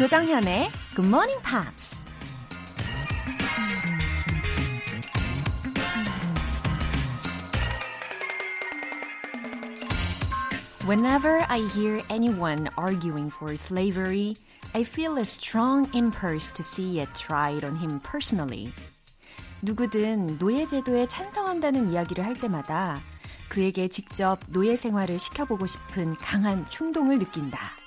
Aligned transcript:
조정현의 0.00 0.70
Good 0.96 1.08
Morning 1.08 1.42
Pops. 1.42 2.02
Whenever 10.86 11.44
I 11.50 11.68
hear 11.74 12.00
anyone 12.08 12.70
arguing 12.78 13.30
for 13.30 13.52
slavery, 13.58 14.38
I 14.74 14.84
feel 14.84 15.18
a 15.18 15.24
strong 15.26 15.86
impulse 15.92 16.50
to 16.54 16.62
see 16.62 16.98
it 17.02 17.12
tried 17.14 17.62
on 17.62 17.76
him 17.76 18.00
personally. 18.00 18.72
누구든 19.60 20.38
노예 20.38 20.66
제도에 20.66 21.08
찬성한다는 21.08 21.92
이야기를 21.92 22.24
할 22.24 22.40
때마다 22.40 23.02
그에게 23.50 23.88
직접 23.88 24.38
노예 24.46 24.76
생활을 24.76 25.18
시켜보고 25.18 25.66
싶은 25.66 26.14
강한 26.14 26.66
충동을 26.70 27.18
느낀다. 27.18 27.79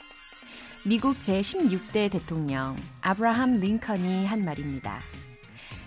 미국 0.86 1.18
제16대 1.20 2.12
대통령 2.12 2.76
아브라함 3.00 3.54
링컨이 3.62 4.26
한 4.26 4.44
말입니다. 4.44 5.00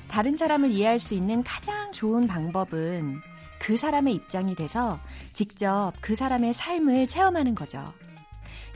다른 0.08 0.36
사람을 0.36 0.70
이해할 0.70 0.98
수 0.98 1.12
있는 1.12 1.42
가장 1.42 1.92
좋은 1.92 2.26
방법은 2.26 3.20
그 3.58 3.76
사람의 3.76 4.14
입장이 4.14 4.54
돼서 4.54 4.98
직접 5.34 5.92
그 6.00 6.14
사람의 6.14 6.54
삶을 6.54 7.08
체험하는 7.08 7.54
거죠. 7.54 7.92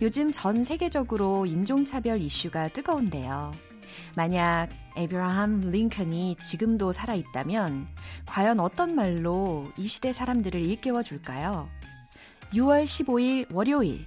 요즘 0.02 0.30
전 0.30 0.62
세계적으로 0.62 1.46
인종차별 1.46 2.20
이슈가 2.20 2.68
뜨거운데요. 2.68 3.54
만약 4.14 4.68
에브라함 4.96 5.70
링컨이 5.70 6.36
지금도 6.36 6.92
살아있다면 6.92 7.88
과연 8.26 8.60
어떤 8.60 8.94
말로 8.94 9.72
이 9.78 9.88
시대 9.88 10.12
사람들을 10.12 10.60
일깨워 10.60 11.00
줄까요? 11.00 11.70
6월 12.52 12.84
15일 12.84 13.46
월요일 13.50 14.06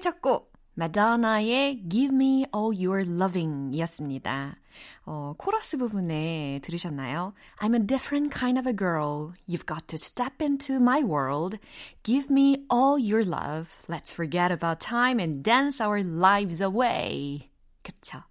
첫 0.00 0.22
곡, 0.22 0.50
마더나의 0.74 1.82
Give 1.90 2.14
Me 2.14 2.46
All 2.54 2.74
Your 2.74 3.02
Loving 3.06 3.76
이었습니다. 3.76 4.56
어, 5.04 5.34
코러스 5.36 5.76
부분에 5.76 6.60
들으셨나요? 6.62 7.34
I'm 7.60 7.74
a 7.74 7.86
different 7.86 8.34
kind 8.34 8.58
of 8.58 8.66
a 8.66 8.74
girl. 8.74 9.34
You've 9.46 9.66
got 9.66 9.86
to 9.88 9.96
step 9.96 10.40
into 10.40 10.76
my 10.76 11.02
world. 11.02 11.58
Give 12.02 12.28
me 12.30 12.64
all 12.72 12.98
your 12.98 13.26
love. 13.26 13.68
Let's 13.88 14.10
forget 14.10 14.50
about 14.50 14.80
time 14.80 15.20
and 15.20 15.42
dance 15.42 15.84
our 15.84 16.02
lives 16.02 16.62
away. 16.62 17.50
그쵸? 17.82 18.22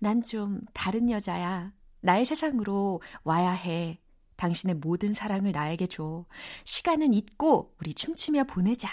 난 0.00 0.22
좀 0.22 0.60
다른 0.74 1.08
여자야. 1.08 1.72
나의 2.00 2.26
세상으로 2.26 3.00
와야 3.24 3.52
해. 3.52 3.98
당신의 4.36 4.76
모든 4.76 5.14
사랑을 5.14 5.52
나에게 5.52 5.86
줘. 5.86 6.26
시간은 6.64 7.14
잊고 7.14 7.74
우리 7.80 7.94
춤추며 7.94 8.44
보내자. 8.44 8.88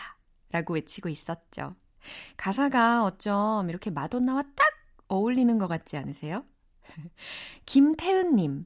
라고 0.51 0.75
외치고 0.75 1.09
있었죠. 1.09 1.75
가사가 2.37 3.03
어쩜 3.05 3.69
이렇게 3.69 3.89
마돈나와 3.91 4.43
딱 4.55 4.65
어울리는 5.07 5.57
것 5.57 5.67
같지 5.67 5.97
않으세요? 5.97 6.43
김태은님, 7.65 8.65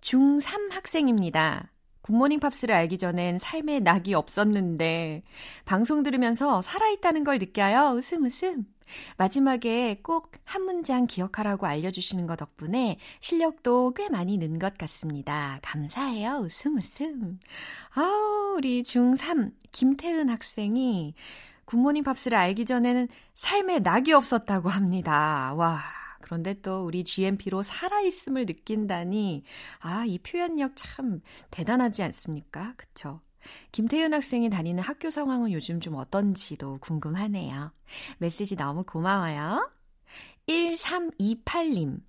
중3 0.00 0.70
학생입니다. 0.70 1.70
굿모닝 2.02 2.38
팝스를 2.40 2.74
알기 2.74 2.98
전엔 2.98 3.38
삶에 3.38 3.80
낙이 3.80 4.12
없었는데, 4.14 5.22
방송 5.64 6.02
들으면서 6.02 6.60
살아있다는 6.60 7.24
걸 7.24 7.38
느껴요. 7.38 7.94
웃음 7.96 8.24
웃음. 8.24 8.66
마지막에 9.16 10.00
꼭 10.02 10.34
한 10.44 10.62
문장 10.62 11.06
기억하라고 11.06 11.66
알려주시는 11.66 12.26
것 12.26 12.36
덕분에 12.36 12.98
실력도 13.20 13.94
꽤 13.94 14.08
많이 14.08 14.36
는 14.38 14.58
것 14.58 14.78
같습니다. 14.78 15.58
감사해요. 15.62 16.38
웃음 16.44 16.76
웃음. 16.76 17.40
아우, 17.94 18.54
우리 18.56 18.82
중3 18.82 19.52
김태은 19.72 20.28
학생이 20.28 21.14
굿모닝 21.66 22.04
팝스를 22.04 22.36
알기 22.36 22.64
전에는 22.64 23.08
삶에 23.34 23.80
낙이 23.80 24.12
없었다고 24.12 24.68
합니다. 24.68 25.54
와. 25.54 25.80
그런데 26.20 26.54
또 26.62 26.86
우리 26.86 27.04
GMP로 27.04 27.62
살아있음을 27.62 28.46
느낀다니, 28.46 29.44
아, 29.80 30.04
이 30.06 30.18
표현력 30.18 30.72
참 30.74 31.20
대단하지 31.50 32.02
않습니까? 32.02 32.72
그쵸? 32.78 33.20
김태윤 33.72 34.14
학생이 34.14 34.48
다니는 34.48 34.82
학교 34.82 35.10
상황은 35.10 35.52
요즘 35.52 35.80
좀 35.80 35.96
어떤지도 35.96 36.78
궁금하네요. 36.80 37.72
메시지 38.18 38.56
너무 38.56 38.84
고마워요. 38.84 39.70
1328님. 40.48 42.00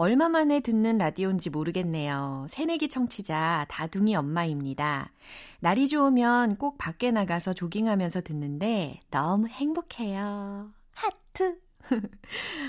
얼마 0.00 0.28
만에 0.28 0.60
듣는 0.60 0.96
라디오인지 0.96 1.50
모르겠네요. 1.50 2.46
새내기 2.48 2.88
청취자 2.88 3.66
다둥이 3.68 4.14
엄마입니다. 4.14 5.10
날이 5.58 5.88
좋으면 5.88 6.54
꼭 6.54 6.78
밖에 6.78 7.10
나가서 7.10 7.52
조깅하면서 7.52 8.20
듣는데 8.20 9.00
너무 9.10 9.48
행복해요. 9.48 10.70
하트. 10.92 11.58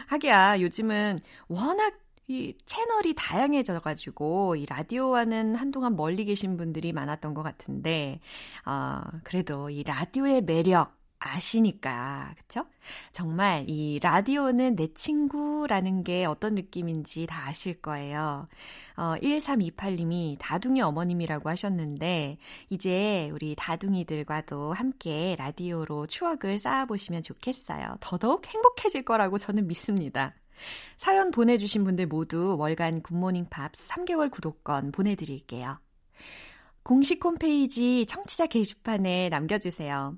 하기야 0.07 0.59
요즘은 0.59 1.19
워낙 1.47 1.99
이 2.27 2.55
채널이 2.65 3.13
다양해져가지고 3.13 4.55
이 4.55 4.65
라디오와는 4.65 5.53
한동안 5.53 5.95
멀리 5.95 6.25
계신 6.25 6.57
분들이 6.57 6.93
많았던 6.93 7.35
것 7.35 7.43
같은데 7.43 8.21
어, 8.65 9.01
그래도 9.23 9.69
이 9.69 9.83
라디오의 9.83 10.45
매력 10.45 10.98
아시니까, 11.19 12.33
그쵸? 12.37 12.65
정말 13.11 13.65
이 13.67 13.99
라디오는 14.01 14.75
내 14.75 14.87
친구라는 14.93 16.03
게 16.03 16.25
어떤 16.25 16.55
느낌인지 16.55 17.27
다 17.27 17.47
아실 17.47 17.81
거예요. 17.81 18.47
어, 18.95 19.15
1328님이 19.21 20.37
다둥이 20.39 20.81
어머님이라고 20.81 21.49
하셨는데, 21.49 22.37
이제 22.69 23.29
우리 23.33 23.53
다둥이들과도 23.57 24.73
함께 24.73 25.35
라디오로 25.37 26.07
추억을 26.07 26.57
쌓아보시면 26.57 27.23
좋겠어요. 27.23 27.97
더더욱 27.99 28.47
행복해질 28.47 29.03
거라고 29.03 29.37
저는 29.37 29.67
믿습니다. 29.67 30.33
사연 30.97 31.31
보내주신 31.31 31.83
분들 31.83 32.07
모두 32.07 32.55
월간 32.57 33.01
굿모닝 33.01 33.47
팝 33.49 33.71
3개월 33.73 34.31
구독권 34.31 34.91
보내드릴게요. 34.91 35.79
공식 36.83 37.23
홈페이지 37.23 38.05
청취자 38.05 38.47
게시판에 38.47 39.29
남겨주세요. 39.29 40.17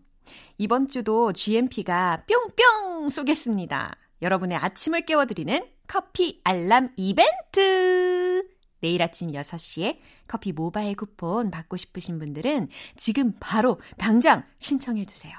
이번 0.58 0.88
주도 0.88 1.34
GMP가 1.34 2.24
뿅뿅 2.28 3.10
쏘겠습니다. 3.10 3.96
여러분의 4.22 4.58
아침을 4.58 5.06
깨워드리는 5.06 5.66
커피 5.88 6.40
알람 6.44 6.94
이벤트! 6.96 8.48
내일 8.82 9.02
아침 9.02 9.32
6시에 9.32 10.00
커피 10.28 10.52
모바일 10.52 10.96
쿠폰 10.96 11.52
받고 11.52 11.78
싶으신 11.78 12.20
분들은 12.20 12.70
지금 12.98 13.34
바로 13.40 13.80
당장 13.98 14.44
신청해주세요. 14.60 15.34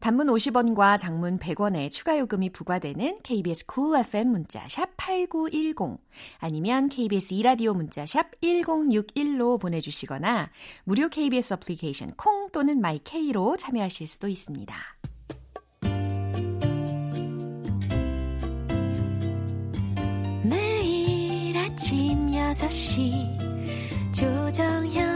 단문 0.00 0.28
50원과 0.28 0.98
장문 0.98 1.38
100원의 1.38 1.90
추가 1.90 2.18
요금이 2.18 2.50
부과되는 2.50 3.20
KBS 3.22 3.66
Cool 3.66 4.00
FM 4.04 4.28
문자 4.28 4.66
샵 4.68 4.90
8910 4.96 5.98
아니면 6.38 6.88
KBS 6.88 7.34
2라디오 7.34 7.74
문자 7.74 8.06
샵 8.06 8.30
1061로 8.40 9.60
보내 9.60 9.80
주시거나 9.80 10.50
무료 10.84 11.08
KBS 11.08 11.54
어플리케이션 11.54 12.12
콩 12.16 12.48
또는 12.50 12.80
마이케이로 12.80 13.56
참여하실 13.56 14.06
수도 14.06 14.28
있습니다. 14.28 14.74
매일 20.44 21.56
아침 21.58 22.28
6시 22.28 23.46
조정현 24.12 25.15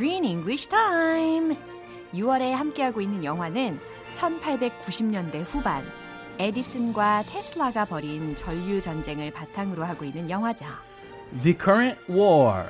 Screen 0.00 0.24
English 0.24 0.66
Time. 0.70 1.58
6월에 2.14 2.52
함께하고 2.52 3.02
있는 3.02 3.22
영화는 3.22 3.78
1890년대 4.14 5.42
후반 5.44 5.84
에디슨과 6.38 7.24
테슬라가 7.24 7.84
벌인 7.84 8.34
전류 8.34 8.80
전쟁을 8.80 9.30
바탕으로 9.30 9.84
하고 9.84 10.06
있는 10.06 10.30
영화죠. 10.30 10.64
The 11.42 11.54
current 11.54 12.00
war. 12.08 12.64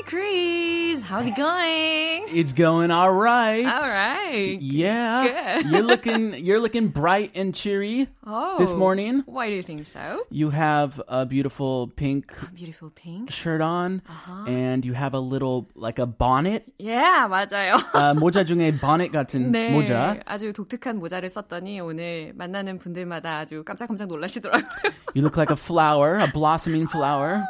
Hi, 0.00 0.02
Chris. 0.08 1.00
How's 1.04 1.26
it 1.26 1.36
going? 1.36 2.24
It's 2.32 2.52
going 2.54 2.90
all 2.90 3.12
right. 3.12 3.64
All 3.66 3.80
right. 3.84 4.56
Yeah. 4.60 5.60
Good. 5.60 5.70
you're 5.70 5.82
looking 5.82 6.34
you're 6.44 6.60
looking 6.60 6.88
bright 6.88 7.32
and 7.36 7.54
cheery 7.54 8.08
Oh. 8.26 8.56
this 8.58 8.72
morning. 8.72 9.22
Why 9.26 9.48
do 9.50 9.54
you 9.54 9.62
think 9.62 9.86
so? 9.86 10.24
You 10.30 10.48
have 10.50 11.00
a 11.08 11.26
beautiful 11.26 11.88
pink 11.94 12.32
Beautiful 12.54 12.90
pink. 12.90 13.30
shirt 13.30 13.60
on 13.60 14.00
and 14.48 14.84
you 14.84 14.94
have 14.94 15.12
a 15.14 15.20
little 15.20 15.68
like 15.74 15.98
a 15.98 16.06
bonnet. 16.06 16.64
Yeah, 16.78 17.28
맞아요. 17.28 17.76
아, 17.92 18.14
모자 18.14 18.44
중에 18.44 18.72
bonnet 18.80 19.12
같은 19.12 19.52
네, 19.52 19.70
모자. 19.70 20.20
아주 20.26 20.52
독특한 20.52 20.98
모자를 20.98 21.28
썼더니 21.30 21.80
오늘 21.80 22.32
만나는 22.34 22.78
분들마다 22.78 23.38
아주 23.44 23.62
깜짝깜짝 23.64 24.08
놀라시더라고요. 24.08 24.92
You 25.14 25.22
look 25.22 25.36
like 25.36 25.50
a 25.52 25.56
flower, 25.56 26.16
a 26.18 26.26
blossoming 26.32 26.88
flower. 26.90 27.44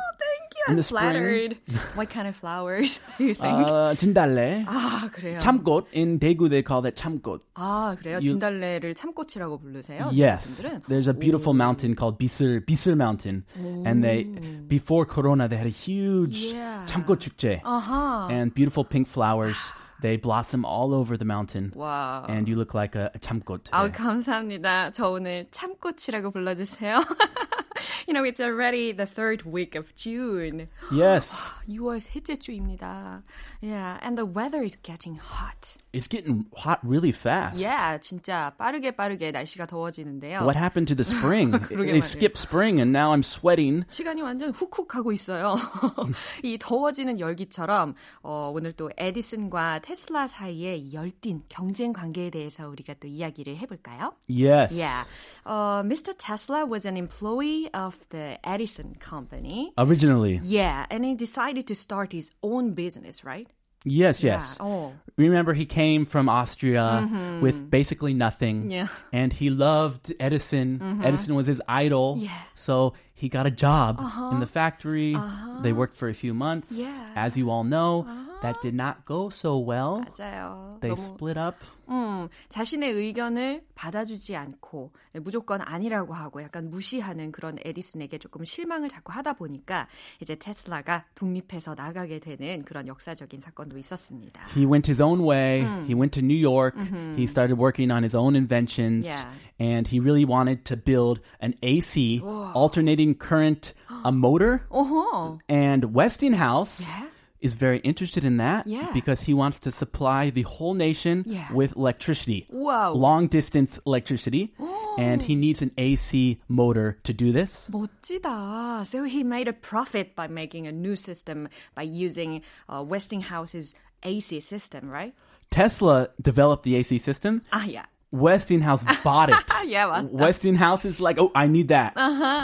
I'm 0.69 0.73
In 0.73 0.77
the 0.77 0.83
spring. 0.83 0.99
flattered. 1.15 1.57
What 1.95 2.11
kind 2.11 2.27
of 2.27 2.35
flowers 2.35 2.99
do 3.19 3.25
you 3.25 3.35
think? 3.35 3.69
어, 3.71 3.95
진달래. 3.95 4.65
아, 4.67 5.09
그래요. 5.13 5.39
참꽃. 5.39 5.87
In 5.95 6.19
Daegu 6.19 6.51
they 6.51 6.63
call 6.67 6.83
that 6.83 6.97
참꽃. 6.97 7.41
아, 7.55 7.95
그래요? 8.01 8.17
You- 8.17 8.35
진달래를 8.35 8.95
참꽃이라고 8.95 9.59
부르세요? 9.61 10.11
Yes, 10.13 10.61
분들은? 10.63 10.83
there's 10.89 11.07
a 11.09 11.15
beautiful 11.15 11.55
mountain 11.55 11.95
called 11.95 12.19
Bisur 12.19 12.61
Bisur 12.67 12.97
Mountain, 12.97 13.45
and 13.87 14.03
they 14.03 14.25
before 14.67 15.05
Corona 15.07 15.47
they 15.49 15.57
had 15.57 15.69
a 15.69 15.71
huge 15.71 16.51
Yeah. 16.53 16.85
참꽃 16.87 17.21
축제 17.21 17.61
아하. 17.63 18.27
and 18.31 18.53
beautiful 18.53 18.83
pink 18.85 19.09
flowers. 19.09 19.57
They 20.03 20.19
blossom 20.21 20.65
all 20.67 20.93
over 20.93 21.17
the 21.17 21.25
mountain, 21.25 21.73
와. 21.75 22.27
and 22.29 22.47
you 22.51 22.57
look 22.59 22.75
like 22.75 22.95
a, 22.99 23.11
a 23.15 23.19
참꽃. 23.19 23.71
아우, 23.71 23.87
today. 23.87 23.93
감사합니다. 24.03 24.91
저 24.93 25.09
오늘 25.09 25.47
참꽃이라고 25.53 26.33
불러주세요. 26.33 27.01
you 28.07 28.15
know, 28.15 28.25
it's 28.25 28.41
already 28.41 28.93
the 28.93 29.07
third 29.07 29.43
week 29.45 29.75
of 29.75 29.95
June. 29.97 30.69
Yes, 30.91 31.31
6월 31.69 32.01
셋째 32.01 32.37
주입니다. 32.37 33.23
Yeah, 33.61 33.99
and 34.03 34.17
the 34.17 34.27
weather 34.27 34.63
is 34.63 34.77
getting 34.83 35.17
hot. 35.17 35.77
it's 35.93 36.09
getting 36.09 36.47
hot 36.57 36.79
really 36.83 37.13
fast. 37.13 37.59
Yeah, 37.59 37.99
진짜 38.01 38.53
빠르게 38.59 38.91
빠르게 38.93 39.31
날씨가 39.33 39.67
더워지는데요. 39.67 40.41
What 40.41 40.57
happened 40.57 40.89
to 40.89 40.97
the 40.97 41.05
spring? 41.05 41.53
그러게 41.53 41.93
they 41.93 42.01
말이에요. 42.01 42.05
skipped 42.05 42.39
spring, 42.39 42.81
and 42.81 42.93
now 42.97 43.13
I'm 43.13 43.25
sweating. 43.25 43.85
시간이 43.89 44.23
완전 44.23 44.51
훅훅 44.53 44.95
하고 44.95 45.13
있어요. 45.13 45.57
이 46.43 46.59
더워지는 46.59 47.19
열기처럼 47.21 47.95
어, 48.23 48.53
오늘 48.55 48.73
또 48.73 48.91
에디슨과 48.97 49.81
테슬라 49.81 50.27
사이의 50.27 50.93
열띤 50.93 51.43
경쟁 51.49 51.93
관계에 51.93 52.31
대해서 52.31 52.69
우리가 52.69 52.95
또 53.01 53.09
이야기를 53.09 53.57
해볼까요? 53.59 54.13
Yes. 54.29 54.75
Yeah. 54.75 55.05
Uh, 55.45 55.83
Mr. 55.83 56.13
Tesla 56.17 56.65
was 56.67 56.87
an 56.87 56.97
employee 56.97 57.69
of 57.73 57.97
the 58.11 58.39
Edison 58.45 58.97
company. 59.01 59.73
Originally, 59.79 60.41
Yeah, 60.43 60.87
and 60.91 61.05
he 61.05 61.15
decided 61.15 61.67
to 61.69 61.75
start 61.75 62.13
his 62.13 62.31
own 62.43 62.75
business, 62.75 63.25
right? 63.25 63.47
Yes, 63.84 64.24
yes. 64.24 64.58
Oh. 64.60 64.94
Remember, 65.18 65.54
he 65.54 65.66
came 65.66 66.06
from 66.06 66.30
Austria 66.30 67.04
mm-hmm. 67.04 67.42
with 67.42 67.70
basically 67.70 68.14
nothing. 68.14 68.72
Yeah. 68.72 68.88
And 69.12 69.32
he 69.32 69.50
loved 69.50 70.14
Edison. 70.20 70.80
Mm-hmm. 70.80 71.06
Edison 71.06 71.36
was 71.36 71.48
his 71.48 71.62
idol. 71.68 72.18
Yeah. 72.20 72.36
So 72.54 72.94
he 73.14 73.30
got 73.30 73.46
a 73.46 73.52
job 73.52 74.00
in 74.00 74.06
uh-huh. 74.06 74.40
the 74.40 74.48
factory. 74.48 75.14
They 75.14 75.20
uh-huh. 75.20 75.74
worked 75.76 75.96
for 75.96 76.10
a 76.10 76.14
few 76.14 76.34
months. 76.34 76.72
Yeah. 76.72 77.12
As 77.16 77.38
you 77.38 77.50
all 77.50 77.64
know, 77.64 78.06
uh-huh 78.08 78.31
that 78.43 78.61
did 78.63 78.75
not 78.75 79.05
go 79.07 79.29
so 79.31 79.59
well. 79.59 80.05
맞아요. 80.05 80.79
They 80.81 80.95
너무 80.95 81.03
split 81.15 81.39
up. 81.39 81.57
음, 81.89 82.29
자신의 82.49 82.91
의견을 82.93 83.63
받아주지 83.75 84.35
않고 84.35 84.91
무조건 85.23 85.61
아니라고 85.61 86.15
하고 86.15 86.43
약간 86.43 86.69
무시하는 86.71 87.31
그런 87.31 87.57
에디슨에게 87.65 88.19
조금 88.19 88.45
실망을 88.45 88.89
자꾸 88.89 89.13
하다 89.13 89.35
보니까 89.35 89.87
이제 90.21 90.35
테슬라가 90.35 91.05
독립해서 91.15 91.75
나가게 91.77 92.19
되는 92.19 92.65
그런 92.65 92.89
역사적인 92.89 93.41
사건도 93.41 93.79
있었습니다. 93.79 94.43
He 94.57 94.67
went 94.67 94.91
his 94.91 95.01
own 95.01 95.21
way. 95.21 95.63
He 95.87 95.95
went 95.95 96.13
to 96.19 96.23
New 96.23 96.37
York. 96.37 96.75
He 97.17 97.25
started 97.25 97.57
working 97.59 97.93
on 97.93 98.03
his 98.03 98.17
own 98.17 98.35
inventions. 98.37 99.07
Yeah. 99.07 99.31
And 99.59 99.87
he 99.89 100.01
really 100.01 100.25
wanted 100.27 100.65
to 100.67 100.77
build 100.77 101.21
an 101.41 101.55
AC, 101.63 102.21
alternating 102.23 103.15
current, 103.15 103.73
a 104.05 104.11
motor. 104.13 104.63
어허. 104.71 105.39
And 105.49 105.95
Westinghouse 105.95 106.83
Yeah. 106.83 107.09
is 107.41 107.53
very 107.55 107.79
interested 107.85 108.25
in 108.25 108.39
that 108.39 108.67
Yeah. 108.67 108.89
because 108.95 109.23
he 109.29 109.35
wants 109.35 109.61
to 109.61 109.71
supply 109.71 110.31
the 110.31 110.43
whole 110.43 110.73
nation 110.75 111.23
Yeah. 111.27 111.53
with 111.53 111.77
electricity, 111.77 112.47
와우. 112.51 112.97
long 112.97 113.29
distance 113.29 113.79
electricity, 113.87 114.55
and 114.97 115.21
he 115.23 115.37
needs 115.37 115.61
an 115.61 115.71
AC 115.77 116.41
motor 116.49 116.97
to 117.05 117.13
do 117.13 117.33
this. 117.33 117.69
멋지다. 117.71 118.87
So 118.87 119.05
he 119.05 119.23
made 119.23 119.49
a 119.49 119.53
profit 119.53 120.17
by 120.17 120.27
making 120.29 120.67
a 120.67 120.73
new 120.73 120.97
system 120.97 121.49
by 121.75 121.83
using 121.85 122.41
uh, 122.69 122.83
Westinghouse's 122.83 123.75
AC 124.03 124.41
system, 124.41 124.89
right? 124.89 125.13
Tesla 125.51 126.09
developed 126.21 126.65
the 126.65 126.75
AC 126.77 126.99
system. 126.99 127.43
아, 127.53 127.67
yeah. 127.69 127.85
Westinghouse 128.13 128.85
bought 129.03 129.29
it. 129.31 129.37
Yeah, 129.67 129.87
맞다. 129.89 130.11
Westinghouse 130.13 130.85
is 130.85 131.01
like, 131.01 131.19
oh, 131.19 131.33
I 131.35 131.49
need 131.49 131.69
that. 131.69 131.95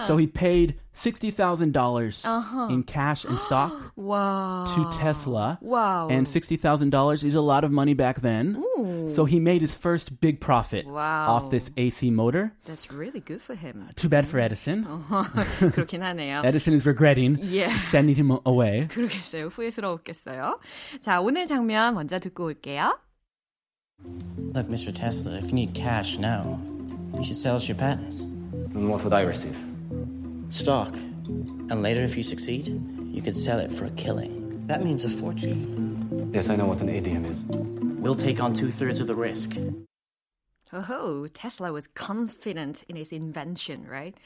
So 0.06 0.16
he 0.16 0.26
paid 0.26 0.75
sixty 0.92 1.30
dollars 1.30 2.25
in 2.68 2.82
cash 2.82 3.25
and 3.25 3.38
stock 3.38 3.72
와. 3.96 4.66
to 4.75 4.99
Tesla. 4.99 5.58
Wow. 5.62 6.08
And 6.11 6.26
$60,000 6.26 7.25
is 7.25 7.34
a 7.34 7.40
lot 7.40 7.64
of 7.64 7.70
money 7.70 7.94
back 7.94 8.20
then. 8.20 8.62
So 9.06 9.25
he 9.25 9.38
made 9.40 9.62
his 9.62 9.75
first 9.75 10.20
big 10.20 10.40
profit 10.40 10.84
Wow. 10.87 11.30
off 11.30 11.50
this 11.50 11.70
AC 11.76 12.11
motor. 12.11 12.52
That's 12.66 12.90
really 12.92 13.20
good 13.20 13.40
for 13.40 13.54
him. 13.54 13.87
Too 13.94 14.08
bad 14.08 14.26
for 14.26 14.38
Edison. 14.40 14.84
그렇긴 14.84 16.02
하네요. 16.02 16.44
Edison 16.44 16.75
is 16.75 16.84
regretting 16.84 17.38
Yeah. 17.40 17.78
sending 17.78 18.16
him 18.16 18.37
away. 18.44 18.88
그러겠어요. 18.90 19.46
후회스러웠겠어요. 19.49 20.58
자, 21.00 21.20
오늘 21.20 21.46
장면 21.46 21.94
먼저 21.94 22.18
듣고 22.18 22.44
올게요. 22.46 22.99
Look, 24.54 24.68
Mr. 24.68 24.94
Tesla, 24.94 25.32
if 25.38 25.46
you 25.46 25.54
need 25.54 25.72
cash 25.72 26.18
now, 26.18 26.61
you 27.16 27.25
should 27.25 27.37
sell 27.37 27.56
us 27.56 27.68
your 27.68 27.76
patents. 27.76 28.20
And 28.20 28.90
what 28.90 29.02
would 29.02 29.14
I 29.14 29.22
receive? 29.22 29.56
Stock. 30.50 30.94
And 30.94 31.82
later, 31.82 32.02
if 32.02 32.16
you 32.16 32.22
succeed, 32.22 32.68
you 33.12 33.22
could 33.22 33.34
sell 33.37 33.58
it 33.58 33.72
for 33.72 33.87
a 33.87 33.90
killing. 33.90 34.66
That 34.66 34.84
means 34.84 35.06
a 35.06 35.08
fortune. 35.08 36.30
Yes, 36.34 36.50
I 36.50 36.56
know 36.56 36.66
what 36.66 36.82
an 36.82 36.88
ATM 36.88 37.30
is. 37.30 37.44
We'll 37.99 38.14
take 38.14 38.42
on 38.42 38.52
two 38.52 38.70
thirds 38.70 39.00
of 39.00 39.06
the 39.06 39.14
risk. 39.14 39.56
Oh, 40.72 41.26
Tesla 41.32 41.72
was 41.72 41.87
confident 41.87 42.82
in 42.88 42.96
his 42.96 43.12
invention, 43.12 43.87
right? 43.87 44.16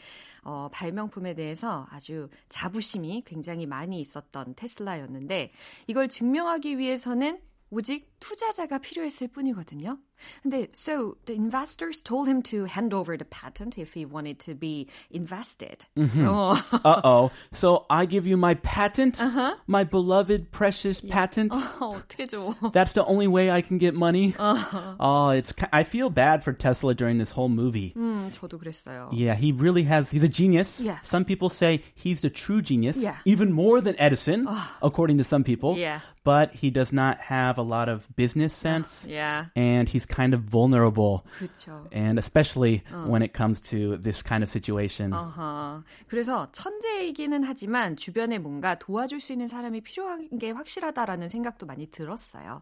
어, 0.43 0.69
발명품에 0.73 1.35
대해서 1.35 1.89
아주 1.91 2.29
자부심이 2.49 3.25
굉장히 3.27 3.67
많이 3.67 4.01
있었던 4.01 4.55
테슬라였는데 4.55 5.51
이걸 5.89 6.09
증명하기 6.09 6.79
위해서는 6.79 7.41
오직 7.72 8.12
투자자가 8.20 8.80
필요했을 8.80 9.30
뿐이거든요. 9.30 9.98
근데 10.43 10.69
so 10.73 11.19
the 11.27 11.35
investors 11.35 12.01
told 12.01 12.27
him 12.27 12.41
to 12.41 12.65
hand 12.65 12.95
over 12.95 13.19
the 13.19 13.25
patent 13.27 13.77
if 13.77 13.93
he 13.93 14.07
wanted 14.07 14.39
to 14.41 14.55
be 14.55 14.89
invested. 15.11 15.85
어, 15.95 16.57
Uh 16.85 17.01
oh. 17.05 17.31
So 17.53 17.85
I 17.91 18.07
give 18.07 18.27
you 18.27 18.39
my 18.39 18.55
patent, 18.55 19.21
my 19.67 19.85
beloved, 19.85 20.51
precious 20.53 21.03
patent. 21.03 21.53
어떻게 21.53 22.25
줘? 22.27 22.73
That's 22.73 22.93
the 22.93 23.05
only 23.05 23.27
way 23.29 23.51
I 23.51 23.61
can 23.61 23.77
get 23.77 23.95
money. 23.95 24.35
Oh, 24.39 25.31
it's. 25.37 25.53
ki- 25.53 25.67
I 25.71 25.83
feel 25.83 26.09
bad 26.09 26.43
for 26.43 26.55
Tesla 26.55 26.95
during 26.95 27.19
this 27.19 27.31
whole 27.31 27.51
movie. 27.51 27.93
음, 27.95 28.33
저도 28.33 28.59
그랬어요. 28.59 29.11
Yeah, 29.13 29.35
he 29.35 29.53
really 29.53 29.83
has. 29.85 30.11
He's 30.11 30.23
a 30.25 30.29
genius. 30.33 30.81
Yeah. 30.81 30.97
Some 31.03 31.27
people 31.27 31.51
say 31.51 31.83
he's 31.95 32.23
the 32.23 32.31
true 32.31 32.63
genius. 32.63 32.97
Yeah. 32.97 33.17
Even 33.27 33.53
more 33.53 33.83
than 33.83 33.95
Edison, 33.99 34.49
according 34.83 35.19
to 35.19 35.25
some 35.25 35.45
people. 35.45 35.77
Yeah. 35.77 36.01
But 36.25 36.55
he 36.55 36.71
does 36.71 36.93
not 36.93 37.21
have 37.21 37.57
a 37.59 37.63
lot 37.63 37.89
of 37.89 38.09
business 38.17 38.53
sense. 38.53 39.07
Yeah. 39.09 39.47
And 39.55 39.89
he's 39.89 40.07
kind 40.14 40.36
of 40.36 40.44
vulnerable. 40.50 41.24
그렇죠. 41.40 41.88
And 41.94 42.20
especially 42.20 42.84
when 43.08 43.24
it 43.24 43.34
comes 43.34 43.62
to 43.72 43.98
this 43.98 44.22
kind 44.22 44.44
of 44.44 44.50
situation. 44.52 45.14
어허. 45.14 45.84
그래서 46.08 46.48
천재이기는 46.52 47.44
하지만 47.44 47.96
주변에 47.96 48.38
뭔가 48.38 48.76
도와줄 48.76 49.20
수 49.22 49.32
있는 49.32 49.48
사람이 49.48 49.82
필요한 49.82 50.30
게 50.38 50.52
확실하다라는 50.52 51.30
생각도 51.30 51.66
많이 51.66 51.88
들었어요. 51.88 52.62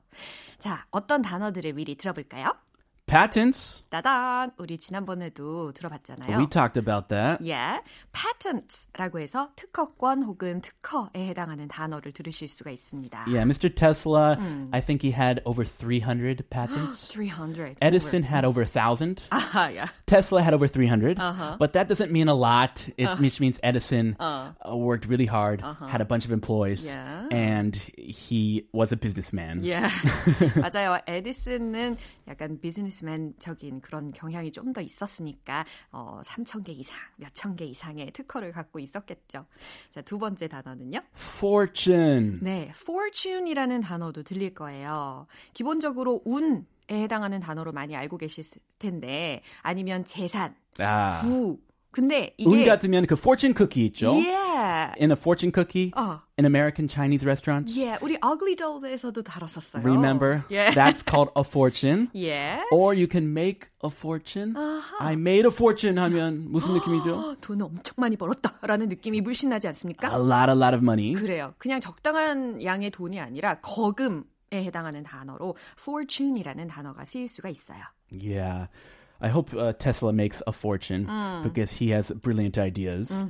자, 0.57 0.85
어떤 0.91 1.21
단어들을 1.21 1.73
미리 1.73 1.95
들어볼까요? 1.95 2.53
Patents. 3.08 3.84
따단! 3.90 4.50
우리 4.56 4.78
지난번에도 4.78 5.72
들어봤잖아요. 5.72 6.38
We 6.38 6.46
talked 6.48 6.78
about 6.78 7.08
that. 7.10 7.38
Yeah. 7.44 7.80
patents라고 8.12 9.20
해서 9.20 9.50
특허권 9.56 10.22
혹은 10.22 10.62
특허에 10.62 11.28
해당하는 11.28 11.68
단어를 11.68 12.12
들으실 12.12 12.48
수가 12.48 12.70
있습니다. 12.70 13.26
Yeah, 13.28 13.44
Mr. 13.44 13.68
Tesla, 13.68 14.38
I 14.72 14.80
think 14.80 15.02
he 15.02 15.12
had 15.12 15.42
over 15.44 15.64
300 15.66 16.48
patents. 16.48 17.12
300. 17.12 17.76
Edison 17.82 18.22
had 18.24 18.46
over 18.46 18.64
1,000. 18.64 19.20
아하, 19.30 19.76
야. 19.76 19.86
Tesla 20.06 20.40
had 20.42 20.54
over 20.54 20.66
300. 20.66 21.18
But 21.58 21.74
that 21.74 21.86
doesn't 21.88 22.10
mean 22.10 22.28
a 22.28 22.34
lot. 22.34 22.88
It 22.96 23.06
just 23.20 23.38
means 23.38 23.60
Edison 23.62 24.16
uh, 24.18 24.52
worked 24.74 25.06
really 25.06 25.26
hard, 25.26 25.60
had 25.60 26.00
a 26.00 26.06
bunch 26.06 26.24
of 26.24 26.32
employees, 26.32 26.86
Yeah. 26.86 27.28
and 27.30 27.76
he 27.98 28.66
was 28.72 28.92
a 28.92 28.96
businessman. 28.96 29.60
예. 29.62 29.82
맞아요. 30.60 30.98
에디슨은 31.06 31.96
약간 32.28 32.58
비즈니스 32.60 32.97
맨적인 33.05 33.81
그런 33.81 34.11
경향이 34.11 34.51
좀 34.51 34.73
더 34.73 34.81
있었으니까 34.81 35.65
어, 35.91 36.21
3천 36.23 36.63
개 36.63 36.71
이상, 36.71 36.95
몇천 37.17 37.55
개 37.55 37.65
이상의 37.65 38.11
특허를 38.11 38.51
갖고 38.51 38.79
있었겠죠. 38.79 39.45
자, 39.89 40.01
두 40.03 40.19
번째 40.19 40.47
단어는요. 40.47 40.99
Fortune. 41.15 42.39
네, 42.41 42.71
fortune이라는 42.75 43.81
단어도 43.81 44.23
들릴 44.23 44.53
거예요. 44.53 45.25
기본적으로 45.53 46.21
운 46.25 46.65
에 46.91 47.03
해당하는 47.03 47.39
단어로 47.39 47.71
많이 47.71 47.95
알고 47.95 48.17
계실 48.17 48.43
텐데 48.79 49.43
아니면 49.61 50.05
재산, 50.05 50.55
Ah. 50.79 51.21
부. 51.21 51.59
근데 51.91 52.35
운 52.45 52.59
이게 52.59 52.65
같으면 52.65 53.05
그 53.07 53.15
fortune 53.15 53.55
cookie 53.55 53.85
있죠? 53.89 54.13
Yeah. 54.13 54.93
In 55.01 55.11
a 55.11 55.17
fortune 55.17 55.51
cookie 55.51 55.91
어. 55.97 56.21
in 56.37 56.45
American 56.45 56.87
Chinese 56.87 57.25
restaurants. 57.25 57.73
Yeah, 57.75 57.97
우리 58.03 58.17
Ugly 58.21 58.55
Dolls에서도 58.55 59.23
다뤘었어요. 59.23 59.83
Remember? 59.83 60.43
Yeah. 60.49 60.71
That's 60.75 61.01
called 61.01 61.31
a 61.35 61.43
fortune. 61.43 62.09
yeah. 62.13 62.61
Or 62.71 62.93
you 62.93 63.07
can 63.09 63.33
make 63.33 63.69
a 63.83 63.89
fortune. 63.89 64.53
I 64.99 65.13
made 65.15 65.45
a 65.45 65.51
fortune 65.51 65.97
하면 65.97 66.51
무슨 66.51 66.73
느낌이죠? 66.75 67.37
돈을 67.41 67.65
엄청 67.65 67.95
많이 67.97 68.15
벌었다라는 68.17 68.89
느낌이 68.89 69.21
물씬 69.21 69.49
나지 69.49 69.67
않습니까? 69.67 70.09
A 70.09 70.21
lot, 70.21 70.49
a 70.49 70.55
lot 70.55 70.75
of 70.75 70.83
money. 70.83 71.13
그래요. 71.15 71.53
그냥 71.57 71.79
적당한 71.79 72.61
양의 72.63 72.91
돈이 72.91 73.19
아니라 73.19 73.59
거금에 73.61 74.23
해당하는 74.53 75.03
단어로 75.03 75.55
fortune이라는 75.79 76.67
단어가 76.67 77.05
쓰일 77.05 77.27
수가 77.27 77.49
있어요. 77.49 77.79
Yeah. 78.11 78.67
I 79.21 79.27
hope 79.27 79.53
uh, 79.53 79.73
Tesla 79.73 80.13
makes 80.13 80.41
a 80.47 80.51
fortune 80.53 81.03
because 81.43 81.71
he 81.73 81.89
has 81.89 82.11
brilliant 82.11 82.57
ideas. 82.57 83.23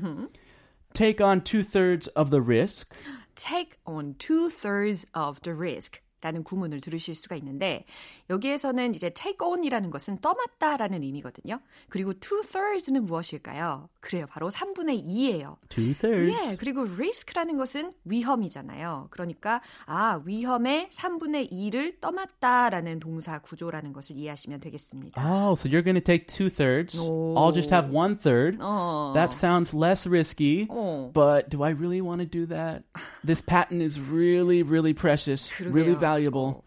Take 0.94 1.22
on 1.22 1.42
two 1.42 1.64
thirds 1.64 2.08
of 2.10 2.30
the 2.30 2.42
risk. 2.42 2.96
take 3.36 3.78
on 3.86 4.16
two-thirds 4.20 5.06
of 5.14 5.42
the 5.42 5.54
risk. 5.54 6.02
라는 6.22 6.44
구문을 6.44 6.82
들으실 6.82 7.16
수가 7.16 7.36
있는데 7.38 7.86
여기에서는 8.30 8.94
이제 8.96 9.10
take 9.10 9.38
on이라는 9.42 9.90
것은 9.90 10.20
떠맡다라는 10.20 11.04
의미거든요. 11.04 11.60
그리고 11.90 12.14
two-thirds는 12.14 13.06
무엇일까요? 13.06 13.90
그래요. 14.02 14.26
바로 14.30 14.50
3분의 14.50 15.04
2예요. 15.06 15.56
Two 15.70 15.94
thirds. 15.94 16.52
예, 16.52 16.56
그리고 16.58 16.82
risk라는 16.82 17.58
것은 17.58 17.94
위험이잖아요. 18.06 19.08
그러니까 19.12 19.62
아 19.86 20.22
위험의 20.26 20.90
3분의 20.92 21.52
2를 21.52 22.00
떠맡다라는 22.02 23.00
동사 23.00 23.40
구조라는 23.40 23.94
것을 23.94 24.18
이해하시면 24.18 24.60
되겠습니다. 24.60 25.22
Oh, 25.22 25.54
so 25.56 25.70
you're 25.70 25.84
going 25.84 25.96
to 25.96 26.04
take 26.04 26.28
two 26.28 26.50
thirds. 26.50 26.98
I'll 26.98 27.54
just 27.54 27.72
have 27.74 27.92
one 27.94 28.16
third. 28.18 28.58
어. 28.60 29.14
That 29.14 29.34
sounds 29.34 29.74
less 29.74 30.08
risky. 30.08 30.68
어. 30.70 31.12
But 31.14 31.50
do 31.50 31.64
I 31.64 31.72
really 31.72 32.02
want 32.02 32.20
to 32.22 32.26
do 32.28 32.46
that? 32.48 32.84
This 33.24 33.42
patent 33.42 33.82
is 33.82 34.00
really, 34.00 34.64
really 34.64 34.94
precious, 34.94 35.50
really 35.60 35.96
그러게요. 35.96 36.00
valuable. 36.00 36.09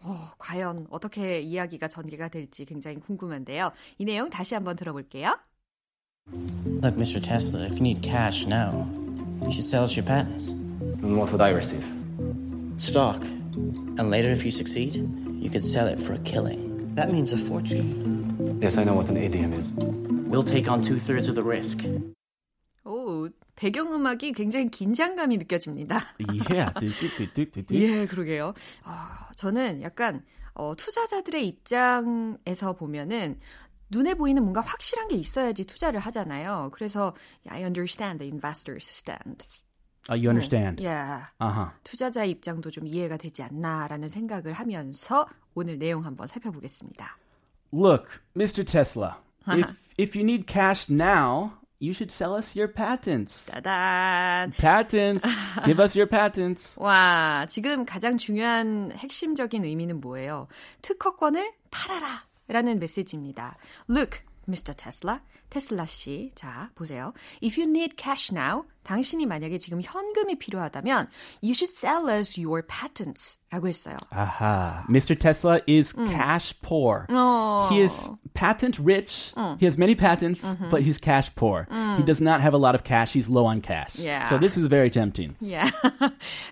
어, 0.02 0.30
과연 0.38 0.86
어떻게 0.90 1.40
이야기가 1.40 1.88
전개가 1.88 2.28
될지 2.28 2.64
굉장히 2.64 2.98
궁금한데요. 2.98 3.72
이 3.98 4.04
내용 4.04 4.30
다시 4.30 4.54
한번 4.54 4.76
들어볼게요. 4.76 5.38
Look, 6.82 6.96
Mr. 6.96 7.20
Tesla, 7.22 7.64
if 7.64 7.76
you 7.76 7.82
need 7.82 8.02
cash 8.02 8.46
now, 8.46 8.86
you 9.42 9.50
should 9.50 9.64
sell 9.64 9.84
us 9.84 9.96
your 9.96 10.04
patents. 10.04 10.48
And 10.48 11.16
what 11.16 11.32
would 11.32 11.40
I 11.40 11.50
receive? 11.50 11.84
Stock. 12.76 13.24
And 13.98 14.10
later, 14.10 14.30
if 14.30 14.44
you 14.44 14.50
succeed, 14.50 14.96
you 15.40 15.48
could 15.50 15.64
sell 15.64 15.86
it 15.88 15.98
for 15.98 16.12
a 16.12 16.18
killing. 16.18 16.94
That 16.94 17.10
means 17.10 17.32
a 17.32 17.38
fortune. 17.38 18.58
Yes, 18.60 18.76
I 18.76 18.84
know 18.84 18.94
what 18.94 19.08
an 19.08 19.16
ADM 19.16 19.56
is. 19.56 19.72
We'll 20.28 20.44
take 20.44 20.68
on 20.68 20.82
two 20.82 20.98
thirds 20.98 21.28
of 21.28 21.34
the 21.34 21.42
risk. 21.42 21.78
오, 22.84 23.28
배경음악이 23.55 24.33
굉장히 24.33 24.67
긴장감이 24.67 25.37
느껴집니다. 25.37 25.99
Yeah. 26.49 26.73
do, 27.33 27.45
do, 27.45 27.63
do. 27.63 27.77
예, 27.77 28.05
그러게요. 28.05 28.53
아, 28.83 29.29
저는 29.35 29.81
약간 29.81 30.23
어, 30.53 30.75
투자자들의 30.75 31.47
입장에서 31.47 32.73
보면은 32.73 33.39
눈에 33.89 34.15
보이는 34.15 34.41
뭔가 34.41 34.61
확실한 34.61 35.07
게 35.07 35.15
있어야지 35.15 35.65
투자를 35.65 35.99
하잖아요. 35.99 36.69
그래서 36.73 37.13
I 37.47 37.63
understand 37.63 38.19
the 38.19 38.31
investor's 38.31 38.87
stance. 38.89 39.65
Oh, 40.09 40.15
you 40.15 40.29
understand? 40.29 40.81
Yeah. 40.83 41.27
Uh 41.39 41.53
huh. 41.53 41.71
투자자의 41.83 42.31
입장도 42.31 42.71
좀 42.71 42.85
이해가 42.87 43.17
되지 43.17 43.43
않나라는 43.43 44.09
생각을 44.09 44.51
하면서 44.51 45.27
오늘 45.55 45.77
내용 45.77 46.03
한번 46.03 46.27
살펴보겠습니다. 46.27 47.17
Look, 47.71 48.21
Mr. 48.35 48.65
Tesla, 48.65 49.15
if, 49.47 49.69
if 49.97 50.15
you 50.15 50.23
need 50.23 50.45
cash 50.45 50.91
now, 50.91 51.51
you 51.83 51.91
should 51.93 52.11
sell 52.11 52.33
us 52.35 52.55
your 52.55 52.71
patents. 52.71 53.49
짜잔! 53.51 54.53
Patents. 54.57 55.27
Give 55.65 55.81
us 55.81 55.97
your 55.97 56.07
patents. 56.07 56.79
와, 56.79 57.45
지금 57.49 57.85
가장 57.85 58.17
중요한 58.17 58.91
핵심적인 58.95 59.65
의미는 59.65 59.99
뭐예요? 59.99 60.47
특허권을 60.81 61.51
팔아라! 61.71 62.25
라는 62.47 62.79
메시지입니다. 62.79 63.57
Look, 63.89 64.21
Mr. 64.47 64.73
Tesla. 64.75 65.19
테슬라 65.49 65.85
씨. 65.85 66.31
자, 66.35 66.71
보세요. 66.73 67.13
If 67.43 67.59
you 67.59 67.69
need 67.69 67.95
cash 67.97 68.33
now, 68.33 68.63
당신이 68.83 69.25
만약에 69.25 69.57
지금 69.57 69.81
현금이 69.81 70.37
필요하다면 70.39 71.07
you 71.41 71.53
should 71.53 71.71
sell 71.75 72.09
us 72.09 72.39
your 72.39 72.65
patents. 72.65 73.39
라고 73.53 73.67
했어요. 73.67 73.97
Aha. 74.11 74.83
Mr. 74.89 75.13
Tesla 75.13 75.59
is 75.67 75.93
cash 75.93 76.55
poor. 76.63 77.05
어. 77.09 77.67
He 77.69 77.81
is 77.83 78.09
patent 78.33 78.79
rich. 78.81 79.31
He 79.59 79.67
has 79.67 79.77
many 79.77 79.93
patents, 79.93 80.41
but 80.71 80.81
he's 80.81 80.97
cash 80.97 81.29
poor. 81.35 81.67
He 81.97 82.03
does 82.03 82.19
not 82.19 82.41
have 82.41 82.55
a 82.55 82.57
lot 82.57 82.73
of 82.73 82.83
cash. 82.83 83.13
He's 83.13 83.29
low 83.29 83.45
on 83.45 83.61
cash. 83.61 83.99
Yeah. 83.99 84.23
So 84.27 84.39
this 84.39 84.57
is 84.57 84.65
very 84.65 84.89
tempting. 84.89 85.35
Yeah. 85.39 85.69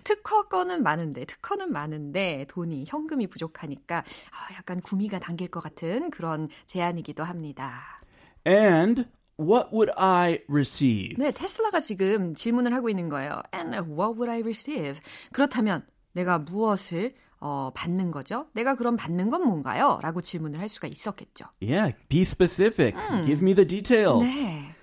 특허권은 0.04 0.84
많은데, 0.84 1.24
특허는 1.24 1.72
많은데 1.72 2.46
돈이 2.48 2.84
현금이 2.86 3.26
부족하니까 3.26 4.04
아, 4.30 4.54
약간 4.54 4.80
구미가 4.80 5.18
당길 5.18 5.48
것 5.48 5.60
같은 5.60 6.10
그런 6.10 6.48
제안이기도 6.68 7.24
합니다. 7.24 8.00
And 8.46 9.06
what 9.41 9.69
would 9.71 9.91
I 9.97 10.39
receive? 10.49 11.15
네, 11.17 11.31
테슬라가 11.31 11.79
지금 11.79 12.33
질문을 12.35 12.73
하고 12.73 12.89
있는 12.89 13.09
거예요. 13.09 13.41
And 13.53 13.75
what 13.91 14.19
would 14.19 14.29
I 14.29 14.39
receive? 14.41 14.99
그렇다면 15.31 15.85
내가 16.13 16.39
무엇을 16.39 17.13
어, 17.39 17.71
받는 17.75 18.09
거죠? 18.11 18.47
내가 18.53 18.75
그럼 18.75 18.95
받는 18.95 19.29
건 19.29 19.43
뭔가요? 19.43 19.99
라고 20.01 20.21
질문을 20.21 20.59
할 20.59 20.69
수가 20.69 20.87
있었겠죠. 20.87 21.45
Yeah, 21.61 21.95
be 22.09 22.21
specific. 22.21 22.95
Give 23.25 23.43
me 23.43 23.53
the 23.53 23.67
details. 23.67 24.23
네. 24.25 24.73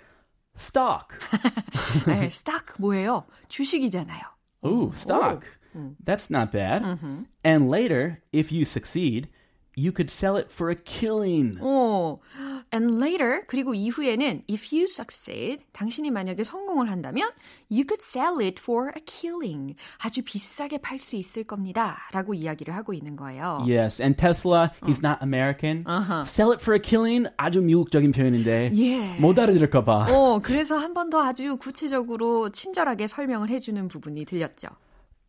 Stock. 0.57 1.19
네, 2.07 2.27
stock 2.27 2.75
뭐예요? 2.79 3.25
주식이잖아요. 3.49 4.23
Ooh, 4.65 4.93
stock. 4.95 5.45
That's 6.05 6.31
not 6.31 6.53
bad. 6.53 6.85
And 7.45 7.69
later, 7.69 8.23
if 8.33 8.53
you 8.53 8.65
succeed, 8.65 9.29
you 9.75 9.91
could 9.91 10.09
sell 10.09 10.37
it 10.37 10.53
for 10.53 10.71
a 10.71 10.77
killing. 10.77 11.59
오, 11.61 12.21
and 12.74 12.98
later 13.04 13.44
그리고 13.48 13.74
이후에는 13.74 14.44
if 14.50 14.74
you 14.76 14.84
succeed 14.84 15.64
당신이 15.74 16.12
만약에 16.12 16.44
성공을 16.44 16.90
한다면 16.92 17.30
you 17.72 17.84
could 17.88 18.02
sell 18.02 18.38
it 18.46 18.60
for 18.62 18.92
a 18.96 19.02
killing 19.06 19.76
아주 20.00 20.22
비싸게 20.24 20.80
팔 20.80 21.00
수 21.00 21.16
있을 21.16 21.44
겁니다라고 21.44 22.34
이야기를 22.34 22.76
하고 22.76 22.94
있는 22.94 23.16
거예요. 23.16 23.66
Yes, 23.68 24.02
and 24.02 24.18
Tesla, 24.18 24.70
he's 24.84 25.04
not 25.04 25.20
American. 25.22 25.84
Sell 26.26 26.52
it 26.52 26.62
for 26.62 26.76
a 26.76 26.82
killing. 26.82 27.28
아주 27.38 27.62
미국적인 27.62 28.12
표현인데 28.12 28.72
예. 28.76 29.20
못 29.20 29.38
알아들을까 29.40 29.84
봐. 29.86 30.06
어, 30.10 30.40
그래서 30.40 30.78
한 30.78 30.94
번 30.94 31.10
더 31.10 31.22
아주 31.22 31.58
구체적으로 31.58 32.50
친절하게 32.50 33.08
설명을 33.08 33.50
해 33.50 33.58
주는 33.60 33.88
부분이 33.88 34.26
들렸죠. 34.26 34.68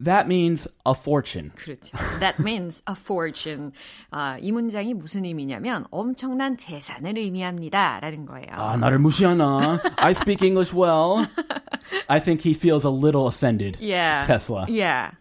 That 0.03 0.27
means 0.27 0.67
a 0.85 0.91
fortune. 0.93 1.51
그렇죠. 1.55 1.95
That 2.19 2.35
means 2.41 2.83
a 2.89 2.95
fortune. 2.99 3.71
아, 4.11 4.37
이 4.41 4.51
문장이 4.51 4.93
무슨 4.93 5.23
의미냐면 5.23 5.85
엄청난 5.89 6.57
재산을 6.57 7.17
의미합니다. 7.17 8.01
라는 8.01 8.25
거예요. 8.25 8.47
아, 8.51 8.75
나를 8.75 8.99
무시하나? 8.99 9.79
I 9.95 10.11
speak 10.11 10.45
English 10.45 10.73
well. 10.75 11.25
I 12.09 12.19
think 12.19 12.41
he 12.45 12.53
feels 12.53 12.85
a 12.85 12.89
little 12.91 13.25
offended. 13.27 13.77
yeah. 13.79 14.25
Tesla. 14.27 14.65
Yeah. 14.67 15.11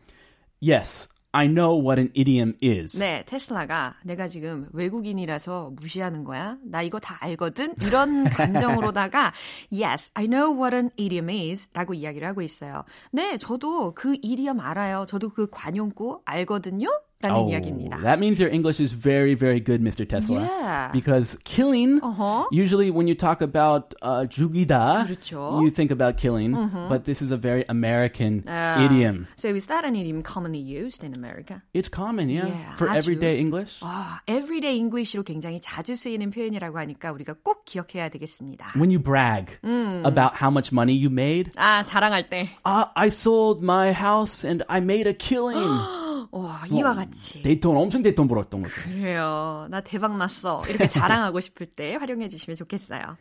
Yes, 0.61 1.09
I 1.32 1.48
know 1.48 1.80
what 1.80 2.00
an 2.00 2.12
idiom 2.18 2.56
is. 2.64 2.98
네, 2.98 3.24
테슬라가 3.28 3.96
내가 4.04 4.28
지금 4.28 4.68
외국인이라서 4.74 5.74
무시하는 5.76 6.24
거야. 6.24 6.58
나 6.64 6.82
이거 6.82 7.00
다 7.00 7.18
알거든. 7.22 7.76
이런 7.84 8.24
감정으로다가 8.30 9.32
Yes, 9.72 10.12
I 10.16 10.26
know 10.28 10.52
what 10.60 10.76
an 10.76 10.90
idiom 11.00 11.30
is.라고 11.30 11.94
이야기를 11.94 12.28
하고 12.28 12.42
있어요. 12.42 12.84
네, 13.12 13.38
저도 13.38 13.94
그 13.94 14.18
idiom 14.24 14.60
알아요. 14.60 15.06
저도 15.08 15.30
그 15.30 15.48
관용구 15.52 16.22
알거든요. 16.26 16.90
라는 17.25 17.37
Oh, 17.41 17.49
이야기입니다. 17.49 18.03
that 18.03 18.19
means 18.21 18.39
your 18.39 18.53
English 18.53 18.79
is 18.79 18.93
very, 18.93 19.33
very 19.33 19.59
good, 19.59 19.81
Mr. 19.81 20.05
Tesla. 20.07 20.43
Yeah. 20.45 20.91
Because 20.93 21.39
killing, 21.45 21.99
Uh-huh. 22.05 22.45
usually 22.53 22.91
when 22.91 23.09
you 23.09 23.15
talk 23.15 23.41
about 23.41 23.95
uh, 24.03 24.27
죽이다, 24.29 25.07
그렇죠. 25.09 25.63
you 25.65 25.71
think 25.71 25.91
about 25.91 26.19
killing, 26.19 26.53
but 26.91 27.05
this 27.07 27.23
is 27.23 27.31
a 27.31 27.39
very 27.39 27.65
American 27.71 28.45
Uh, 28.47 28.85
idiom. 28.85 29.27
So 29.37 29.49
is 29.57 29.65
that 29.73 29.87
an 29.87 29.97
idiom 29.97 30.21
commonly 30.23 30.59
used 30.61 31.03
in 31.03 31.15
America? 31.17 31.63
It's 31.73 31.89
common, 31.89 32.29
yeah, 32.29 32.45
Yeah, 32.45 32.75
for 32.77 32.89
아주. 32.89 32.97
everyday 32.99 33.41
English. 33.41 33.81
아, 33.81 34.21
everyday 34.29 34.77
English로 34.77 35.23
굉장히 35.25 35.61
자주 35.63 35.97
쓰이는 35.97 36.29
표현이라고 36.31 36.77
하니까 36.77 37.11
우리가 37.13 37.37
꼭 37.43 37.65
기억해야 37.65 38.11
되겠습니다. 38.11 38.77
When 38.77 38.91
you 38.91 38.99
brag 39.01 39.57
about 39.65 40.37
how 40.37 40.51
much 40.51 40.75
money 40.75 40.93
you 40.93 41.09
made, 41.09 41.53
아, 41.57 41.83
자랑할 41.87 42.29
때. 42.29 42.51
uh, 42.67 42.85
I 42.95 43.09
sold 43.09 43.65
my 43.65 43.93
house 43.97 44.45
and 44.45 44.63
I 44.69 44.81
made 44.85 45.09
a 45.09 45.15
killing. 45.15 45.98
와, 46.32 46.64
이와 46.70 46.94
같이. 46.94 47.42
데이톤 47.42 47.76
엄청 47.76 48.02
데이톤 48.02 48.28
벌었던 48.28 48.62
거죠. 48.62 48.76
그래요. 48.84 49.68
나 49.70 49.82
대박 49.82 50.18
났어. 50.18 50.62
이렇게 50.70 50.88
자랑하고 50.90 51.40
싶을 51.40 51.66
때 51.66 51.96
활용해 51.96 52.28
주시면 52.28 52.56
좋겠어요. 52.56 53.18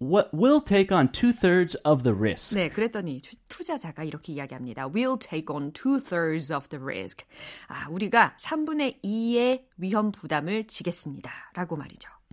We'll 0.00 0.60
take 0.60 0.90
on 0.90 1.12
two 1.12 1.32
thirds 1.32 1.76
of 1.84 2.02
the 2.02 2.16
risk? 2.16 2.56
네, 2.56 2.68
그랬더니 2.68 3.20
투, 3.20 3.36
투자자가 3.48 4.02
이렇게 4.02 4.32
이야기합니다. 4.32 4.88
We'll 4.88 5.18
take 5.20 5.54
on 5.54 5.72
two 5.72 6.00
thirds 6.00 6.52
of 6.52 6.68
the 6.68 6.82
risk. 6.82 7.24
아, 7.68 7.86
우리가 7.88 8.36
3분의 8.40 9.02
2의 9.04 9.62
위험 9.76 10.10
부담을 10.10 10.66
지겠습니다. 10.66 11.30
라고 11.54 11.76
말이죠. 11.76 12.10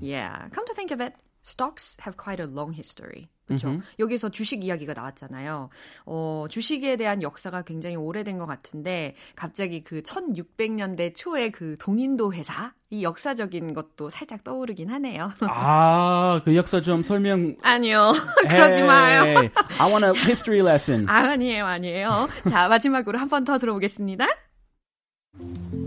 yeah, 0.00 0.48
come 0.54 0.64
to 0.64 0.72
think 0.74 0.92
of 0.92 1.02
it, 1.02 1.14
stocks 1.44 1.96
have 2.04 2.16
quite 2.16 2.40
a 2.42 2.46
long 2.50 2.72
history. 2.74 3.28
그렇죠. 3.46 3.80
여기서 3.98 4.28
주식 4.28 4.62
이야기가 4.62 4.92
나왔잖아요. 4.94 5.70
어, 6.06 6.46
주식에 6.48 6.96
대한 6.96 7.20
역사가 7.20 7.62
굉장히 7.62 7.96
오래된 7.96 8.38
것 8.38 8.46
같은데 8.46 9.16
갑자기 9.34 9.82
그 9.82 10.02
1600년대 10.02 11.16
초에 11.16 11.50
그 11.50 11.76
동인도 11.80 12.32
회사 12.32 12.72
이 12.90 13.02
역사적인 13.02 13.74
것도 13.74 14.08
살짝 14.08 14.44
떠오르긴 14.44 14.88
하네요. 14.90 15.32
아, 15.48 16.40
그 16.44 16.54
역사 16.54 16.80
좀 16.80 17.02
설명. 17.02 17.56
아니요. 17.62 18.12
그러지 18.48 18.82
마요. 18.84 19.50
I 19.80 19.90
want 19.92 20.04
a 20.06 20.10
history 20.24 20.64
lesson. 20.64 21.08
아, 21.08 21.30
아니에요, 21.32 21.66
아니에요. 21.66 22.28
자, 22.48 22.68
마지막으로 22.68 23.18
한 23.18 23.28
번 23.28 23.42
더 23.44 23.58
들어보겠습니다. 23.58 24.26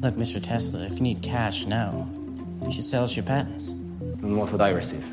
Look, 0.01 0.17
Mr. 0.17 0.41
Tesla, 0.41 0.83
if 0.83 0.95
you 1.00 1.01
need 1.01 1.22
cash 1.22 1.65
now, 1.65 2.05
you 2.63 2.72
should 2.72 2.83
sell 2.86 3.03
us 3.03 3.15
your 3.15 3.25
patents. 3.25 3.69
And 4.22 4.36
what 4.38 4.51
would 4.51 4.62
I 4.62 4.72
receive? 4.74 5.03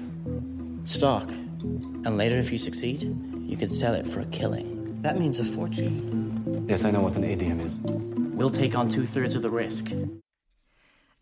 Stock. 0.84 1.30
And 1.30 2.16
later, 2.16 2.36
if 2.38 2.50
you 2.50 2.58
succeed, 2.58 3.02
you 3.46 3.56
could 3.56 3.70
sell 3.70 3.94
it 3.94 4.06
for 4.06 4.20
a 4.20 4.26
killing. 4.26 5.00
That 5.02 5.18
means 5.18 5.40
a 5.40 5.44
fortune. 5.44 6.66
Yes, 6.68 6.84
I 6.84 6.90
know 6.90 7.00
what 7.00 7.16
an 7.16 7.24
idiom 7.24 7.60
is. 7.60 7.78
We'll 7.84 8.50
take 8.50 8.74
on 8.76 8.88
two 8.88 9.06
thirds 9.06 9.34
of 9.34 9.42
the 9.42 9.50
risk. 9.50 9.90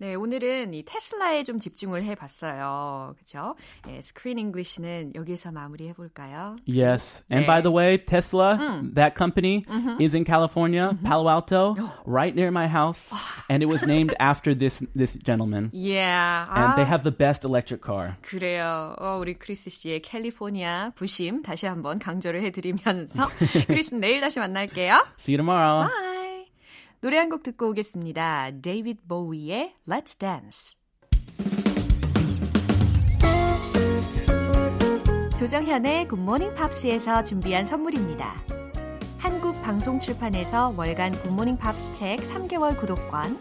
네, 0.01 0.15
오늘은 0.15 0.75
이 0.75 0.85
테슬라에 0.85 1.43
좀 1.43 1.59
집중을 1.59 2.05
해봤어요. 2.05 3.17
그죠? 3.19 3.57
예, 3.89 4.01
스크린 4.01 4.39
잉글리시는 4.39 5.11
여기서 5.17 5.51
마무리해 5.51 5.93
볼까요? 5.93 6.55
Yes. 6.69 7.25
And 7.29 7.43
네. 7.43 7.47
by 7.47 7.63
the 7.63 7.73
way, 7.73 7.99
Tesla, 7.99 8.59
that 8.95 9.17
company 9.17 9.65
is 9.99 10.15
in 10.15 10.25
California, 10.25 10.97
Palo 11.03 11.29
Alto, 11.29 11.75
right 12.07 12.33
near 12.33 12.53
my 12.53 12.69
house, 12.69 13.13
and 13.51 13.61
it 13.61 13.67
was 13.67 13.83
named 13.85 14.15
after 14.21 14.55
this 14.55 14.79
this 14.95 15.19
gentleman. 15.25 15.71
Yeah. 15.73 16.47
And 16.47 16.75
아, 16.75 16.77
they 16.77 16.85
have 16.85 17.03
the 17.03 17.11
best 17.11 17.45
electric 17.45 17.83
car. 17.83 18.17
그래요. 18.23 18.95
어, 19.01 19.19
우리 19.19 19.35
크리스 19.35 19.69
씨의 19.69 20.03
캘리포니아 20.03 20.93
부심 20.95 21.43
다시 21.43 21.67
한번 21.67 21.99
강조를 21.99 22.45
해드리면서 22.45 23.29
크리스 23.67 23.97
내일 23.97 24.21
다시 24.21 24.39
만날게요. 24.39 25.07
See 25.19 25.35
you 25.35 25.39
tomorrow. 25.39 25.89
Bye. 25.89 26.08
노래 27.01 27.17
한 27.17 27.29
곡 27.29 27.43
듣고 27.45 27.69
오겠습니다. 27.71 28.51
데이비드 28.61 29.03
보위의 29.07 29.75
Let's 29.89 30.19
Dance. 30.19 30.77
조정현의 35.39 36.09
굿모닝 36.09 36.55
팝스에서 36.57 37.23
준비한 37.23 37.65
선물입니다. 37.65 38.43
한국 39.19 39.61
방송 39.63 40.01
출판에서 40.01 40.75
월간 40.77 41.13
굿모닝 41.23 41.57
팝스 41.59 41.95
책 41.95 42.19
3개월 42.19 42.77
구독권, 42.79 43.39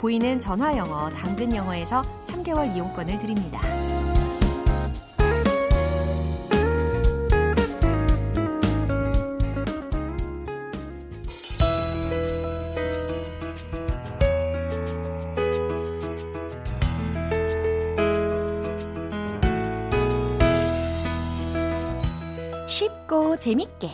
보이는 0.00 0.38
전화 0.40 0.76
영어, 0.76 1.10
당근 1.10 1.54
영어에서 1.54 2.02
3개월 2.26 2.74
이용권을 2.74 3.18
드립니다. 3.20 3.60
재밌게 23.40 23.90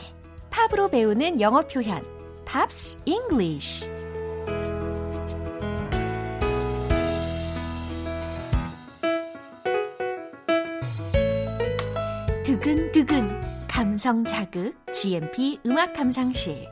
팝으로 0.51 0.89
배우는 0.89 1.41
영어 1.41 1.63
표현 1.63 2.03
Pops 2.45 2.99
English 3.05 3.87
두근두근 12.45 13.41
감성 13.69 14.25
자극 14.25 14.75
GMP 14.93 15.61
음악 15.65 15.93
감상실 15.95 16.69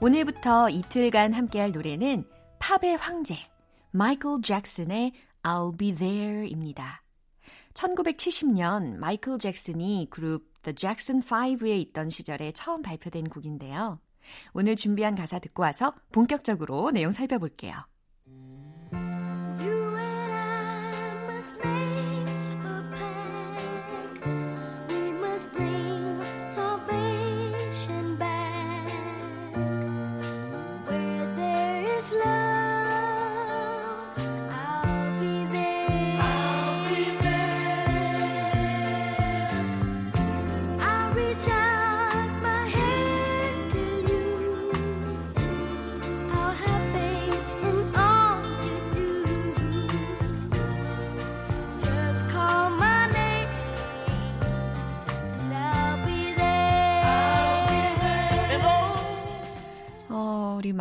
오늘부터 0.00 0.70
이틀간 0.70 1.32
함께할 1.32 1.72
노래는 1.72 2.24
팝의 2.60 2.96
황제 2.96 3.36
마이클 3.90 4.40
잭슨의 4.40 5.12
I'll 5.42 5.76
Be 5.76 5.92
There입니다. 5.92 7.02
1970년 7.74 8.98
마이클 8.98 9.38
잭슨이 9.38 10.06
그룹 10.10 10.47
The 10.62 10.74
Jackson 10.74 11.22
5에 11.22 11.80
있던 11.80 12.10
시절에 12.10 12.52
처음 12.52 12.82
발표된 12.82 13.28
곡인데요. 13.28 14.00
오늘 14.52 14.76
준비한 14.76 15.14
가사 15.14 15.38
듣고 15.38 15.62
와서 15.62 15.94
본격적으로 16.12 16.90
내용 16.90 17.12
살펴볼게요. 17.12 17.74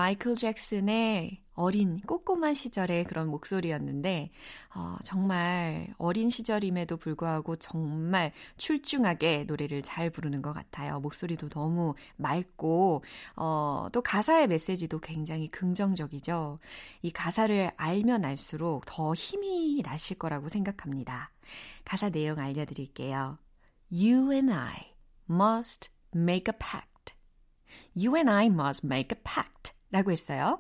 마이클 0.08 0.38
잭슨의 0.38 1.43
어린 1.54 2.00
꼬꼬만 2.00 2.54
시절의 2.54 3.04
그런 3.04 3.28
목소리였는데 3.28 4.30
어, 4.74 4.96
정말 5.04 5.93
어린 5.98 6.30
시절임에도 6.30 6.96
불구하고 6.96 7.58
정말 7.58 8.32
출중하게 8.56 9.43
노래를 9.50 9.82
잘 9.82 10.10
부르는 10.10 10.41
것 10.41 10.54
같아요. 10.54 11.02
목소리도 11.02 11.50
너무 11.50 11.93
맑고 12.15 13.04
어, 13.36 13.88
또 13.91 14.02
가사의 14.02 14.48
메시지도 14.48 15.00
굉장히 15.00 15.50
긍정적이죠. 15.50 16.60
이 17.02 17.12
가사를 17.12 17.72
알면 17.76 18.24
알수록 18.24 18.86
더 18.86 19.13
힘이 19.13 19.82
나실 19.84 20.17
거라고 20.17 20.48
생각합니다. 20.48 21.32
가사 21.84 22.10
내용 22.10 22.39
알려드릴게요. 22.39 23.39
You 23.91 24.32
and 24.32 24.54
I 24.54 24.93
must 25.30 25.89
make 26.15 26.50
a 26.50 26.58
pact. 26.58 27.13
You 27.93 28.15
and 28.15 28.32
I 28.32 28.46
must 28.46 28.88
make 28.88 29.13
a 29.13 29.22
pact. 29.22 29.77
라고 29.91 30.12
했어요. 30.12 30.60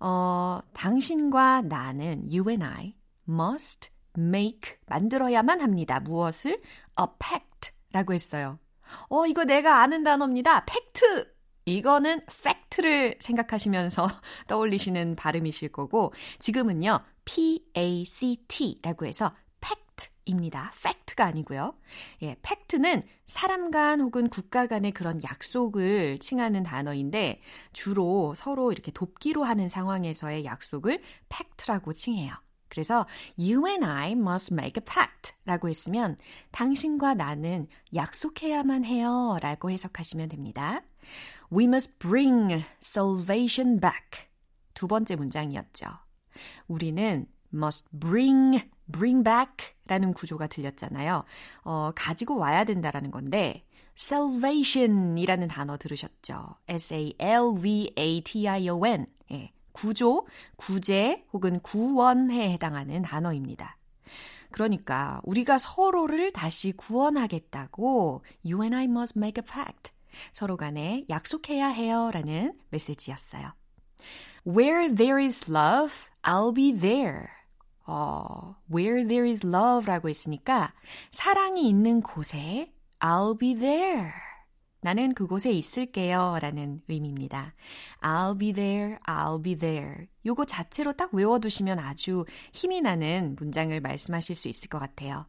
어, 0.00 0.60
당신과 0.72 1.62
나는, 1.62 2.28
you 2.30 2.48
and 2.48 2.64
I, 2.64 2.94
must 3.28 3.90
make, 4.16 4.76
만들어야만 4.86 5.60
합니다. 5.60 6.00
무엇을? 6.00 6.60
a 7.00 7.06
pact. 7.18 7.76
라고 7.92 8.12
했어요. 8.12 8.58
어, 9.08 9.26
이거 9.26 9.44
내가 9.44 9.82
아는 9.82 10.04
단어입니다. 10.04 10.64
팩트. 10.66 11.34
이거는 11.64 12.20
팩트를 12.44 13.16
생각하시면서 13.20 14.06
떠올리시는 14.46 15.16
발음이실 15.16 15.70
거고 15.70 16.12
지금은요. 16.38 17.00
P-A-C-T라고 17.24 19.06
해서 19.06 19.34
입니다. 20.26 20.72
팩트가 20.82 21.24
아니고요. 21.24 21.74
예, 22.22 22.36
팩트는 22.42 23.02
사람 23.26 23.70
간 23.70 24.00
혹은 24.00 24.28
국가 24.28 24.66
간의 24.66 24.92
그런 24.92 25.22
약속을 25.22 26.18
칭하는 26.18 26.62
단어인데 26.62 27.40
주로 27.72 28.34
서로 28.34 28.72
이렇게 28.72 28.92
돕기로 28.92 29.44
하는 29.44 29.68
상황에서의 29.68 30.44
약속을 30.44 31.02
팩트라고 31.28 31.92
칭해요. 31.92 32.34
그래서 32.68 33.06
you 33.38 33.66
and 33.66 33.84
I 33.86 34.12
must 34.12 34.52
make 34.52 34.80
a 34.80 34.84
pact 34.84 35.34
라고 35.44 35.68
했으면 35.68 36.16
당신과 36.50 37.14
나는 37.14 37.68
약속해야만 37.94 38.84
해요 38.84 39.38
라고 39.40 39.70
해석하시면 39.70 40.28
됩니다. 40.28 40.82
We 41.52 41.64
must 41.64 41.98
bring 41.98 42.64
salvation 42.82 43.80
back. 43.80 44.28
두 44.74 44.88
번째 44.88 45.16
문장이었죠. 45.16 45.86
우리는 46.66 47.26
must 47.54 47.88
bring, 47.98 48.68
bring 48.90 49.24
back 49.24 49.74
라는 49.86 50.12
구조가 50.12 50.46
들렸잖아요. 50.48 51.24
어, 51.64 51.92
가지고 51.94 52.36
와야 52.36 52.64
된다라는 52.64 53.10
건데, 53.10 53.64
salvation 53.98 55.16
이라는 55.18 55.48
단어 55.48 55.76
들으셨죠? 55.78 56.56
S-A-L-V-A-T-I-O-N. 56.68 57.16
예, 59.32 59.52
구조, 59.72 60.26
구제 60.56 61.24
혹은 61.32 61.60
구원에 61.60 62.52
해당하는 62.52 63.02
단어입니다. 63.02 63.76
그러니까 64.50 65.20
우리가 65.24 65.58
서로를 65.58 66.32
다시 66.32 66.72
구원하겠다고 66.72 68.22
You 68.44 68.62
and 68.62 68.74
I 68.76 68.84
must 68.84 69.18
make 69.18 69.42
a 69.42 69.46
pact. 69.46 69.92
서로 70.32 70.56
간에 70.56 71.04
약속해야 71.10 71.68
해요 71.68 72.10
라는 72.12 72.58
메시지였어요. 72.70 73.52
Where 74.46 74.94
there 74.94 75.22
is 75.22 75.50
love, 75.50 75.94
I'll 76.22 76.54
be 76.54 76.72
there. 76.72 77.35
어, 77.86 78.56
where 78.72 79.06
there 79.06 79.28
is 79.28 79.46
love 79.46 79.86
라고 79.86 80.08
했으니까 80.08 80.74
사랑이 81.12 81.68
있는 81.68 82.00
곳에 82.00 82.72
I'll 82.98 83.38
be 83.38 83.54
there. 83.54 84.10
나는 84.80 85.14
그곳에 85.14 85.50
있을게요 85.50 86.38
라는 86.40 86.80
의미입니다. 86.88 87.54
I'll 88.00 88.38
be 88.38 88.52
there, 88.52 88.98
I'll 89.06 89.42
be 89.42 89.56
there. 89.56 90.06
요거 90.24 90.44
자체로 90.44 90.92
딱 90.92 91.12
외워두시면 91.14 91.78
아주 91.78 92.24
힘이 92.52 92.80
나는 92.80 93.36
문장을 93.38 93.78
말씀하실 93.80 94.36
수 94.36 94.48
있을 94.48 94.68
것 94.68 94.78
같아요. 94.78 95.26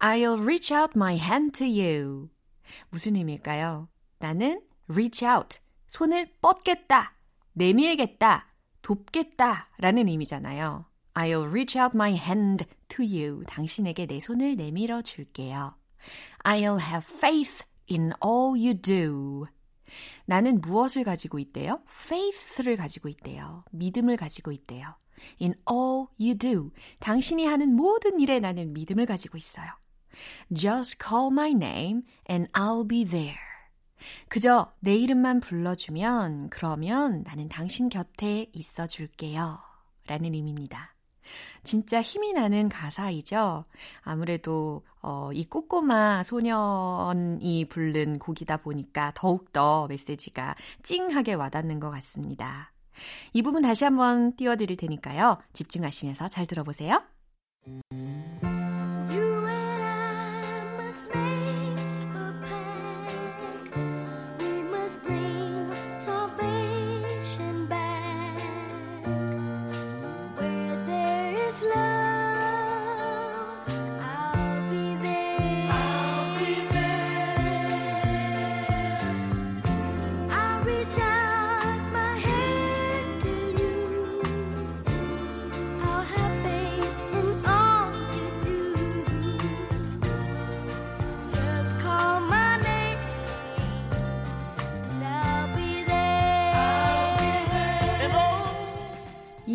I'll 0.00 0.40
reach 0.40 0.72
out 0.72 0.92
my 0.96 1.18
hand 1.18 1.58
to 1.58 1.66
you. 1.66 2.30
무슨 2.90 3.16
의미일까요? 3.16 3.88
나는 4.18 4.62
reach 4.88 5.24
out, 5.26 5.58
손을 5.86 6.30
뻗겠다, 6.40 7.16
내밀겠다, 7.52 8.46
돕겠다 8.82 9.68
라는 9.78 10.08
의미잖아요. 10.08 10.89
I'll 11.14 11.46
reach 11.46 11.76
out 11.76 11.96
my 11.96 12.14
hand 12.14 12.64
to 12.88 13.04
you. 13.04 13.42
당신에게 13.46 14.06
내 14.06 14.20
손을 14.20 14.56
내밀어 14.56 15.02
줄게요. 15.02 15.74
I'll 16.44 16.80
have 16.80 17.06
faith 17.08 17.64
in 17.90 18.12
all 18.24 18.52
you 18.52 18.74
do. 18.74 19.46
나는 20.26 20.60
무엇을 20.60 21.04
가지고 21.04 21.38
있대요? 21.38 21.82
faith를 21.90 22.76
가지고 22.76 23.08
있대요. 23.08 23.64
믿음을 23.72 24.16
가지고 24.16 24.52
있대요. 24.52 24.94
in 25.40 25.54
all 25.70 26.06
you 26.18 26.36
do. 26.36 26.70
당신이 27.00 27.46
하는 27.46 27.74
모든 27.74 28.20
일에 28.20 28.40
나는 28.40 28.72
믿음을 28.72 29.06
가지고 29.06 29.36
있어요. 29.36 29.68
Just 30.54 30.98
call 31.02 31.28
my 31.30 31.50
name 31.50 32.02
and 32.30 32.50
I'll 32.52 32.88
be 32.88 33.04
there. 33.04 33.38
그저 34.28 34.72
내 34.80 34.94
이름만 34.94 35.40
불러주면 35.40 36.50
그러면 36.50 37.22
나는 37.24 37.48
당신 37.48 37.88
곁에 37.88 38.46
있어 38.52 38.86
줄게요. 38.86 39.58
라는 40.06 40.34
의미입니다. 40.34 40.94
진짜 41.62 42.00
힘이 42.00 42.32
나는 42.32 42.68
가사이죠. 42.68 43.64
아무래도 44.02 44.82
어, 45.02 45.30
이 45.32 45.44
꼬꼬마 45.44 46.22
소년이 46.22 47.66
부른 47.68 48.18
곡이다 48.18 48.58
보니까 48.58 49.12
더욱더 49.14 49.86
메시지가 49.88 50.56
찡하게 50.82 51.34
와닿는 51.34 51.80
것 51.80 51.90
같습니다. 51.90 52.72
이 53.32 53.42
부분 53.42 53.62
다시 53.62 53.84
한번 53.84 54.36
띄워드릴 54.36 54.76
테니까요. 54.76 55.38
집중하시면서 55.52 56.28
잘 56.28 56.46
들어보세요. 56.46 57.02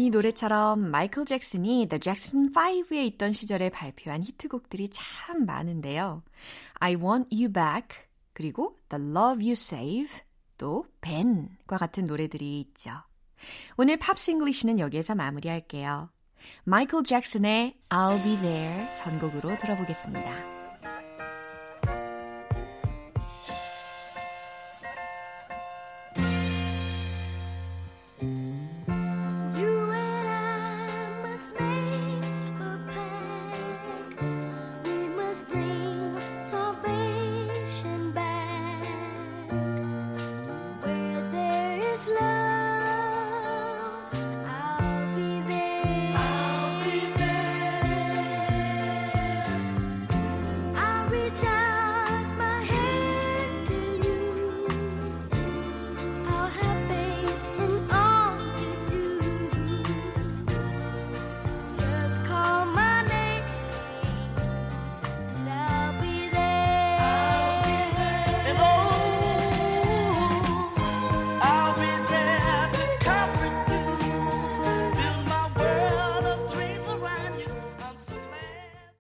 이 0.06 0.12
노래처럼 0.12 0.92
마이클 0.92 1.26
잭슨이 1.26 1.88
The 1.90 2.00
Jackson 2.00 2.54
5에 2.54 3.08
있던 3.08 3.34
시절에 3.34 3.72
발표한 3.72 4.22
히트곡들이 4.22 4.90
참 4.90 5.48
많은데요. 5.48 6.22
I 6.76 6.94
Want 6.94 7.36
You 7.36 7.52
Back, 7.52 8.06
그리고 8.34 8.78
The 8.90 9.04
Love 9.04 9.44
You 9.44 9.54
Save, 9.54 10.20
또 10.60 10.86
Ben과 11.02 11.80
같은 11.80 12.06
노래들이 12.06 12.60
있죠. 12.60 12.92
오늘 13.78 13.98
Pops 13.98 14.30
English는 14.30 14.78
여기에서 14.78 15.16
마무리할게요. 15.16 16.12
마이클 16.66 17.04
잭슨의 17.04 17.80
I'll 17.90 18.24
Be 18.24 18.38
There 18.38 18.96
전곡으로 18.98 19.58
들어보겠습니다. 19.58 20.55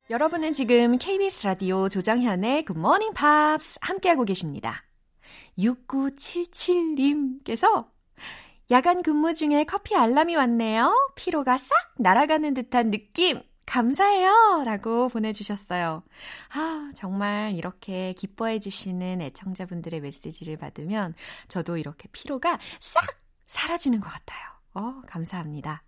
여러분은 0.07 0.53
지금 0.53 0.99
KBS 0.99 1.47
라디오 1.47 1.89
조정현의 1.89 2.65
Good 2.65 2.79
Morning 2.79 3.15
Pops 3.15 3.79
함께하고 3.81 4.23
계십니다. 4.23 4.83
6977님께서 5.57 7.87
야간 8.69 9.01
근무 9.01 9.33
중에 9.33 9.63
커피 9.63 9.95
알람이 9.95 10.35
왔네요. 10.35 11.11
피로가 11.15 11.57
싹 11.57 11.71
날아가는 11.97 12.53
듯한 12.53 12.91
느낌. 12.91 13.41
감사해요. 13.65 14.61
라고 14.63 15.09
보내주셨어요. 15.09 16.03
아, 16.53 16.91
정말 16.93 17.55
이렇게 17.55 18.13
기뻐해 18.13 18.59
주시는 18.59 19.21
애청자분들의 19.21 20.01
메시지를 20.01 20.57
받으면 20.57 21.15
저도 21.47 21.77
이렇게 21.77 22.07
피로가 22.11 22.59
싹 22.79 23.01
사라지는 23.47 24.01
것 24.01 24.09
같아요. 24.09 24.39
어, 24.75 25.01
감사합니다. 25.07 25.81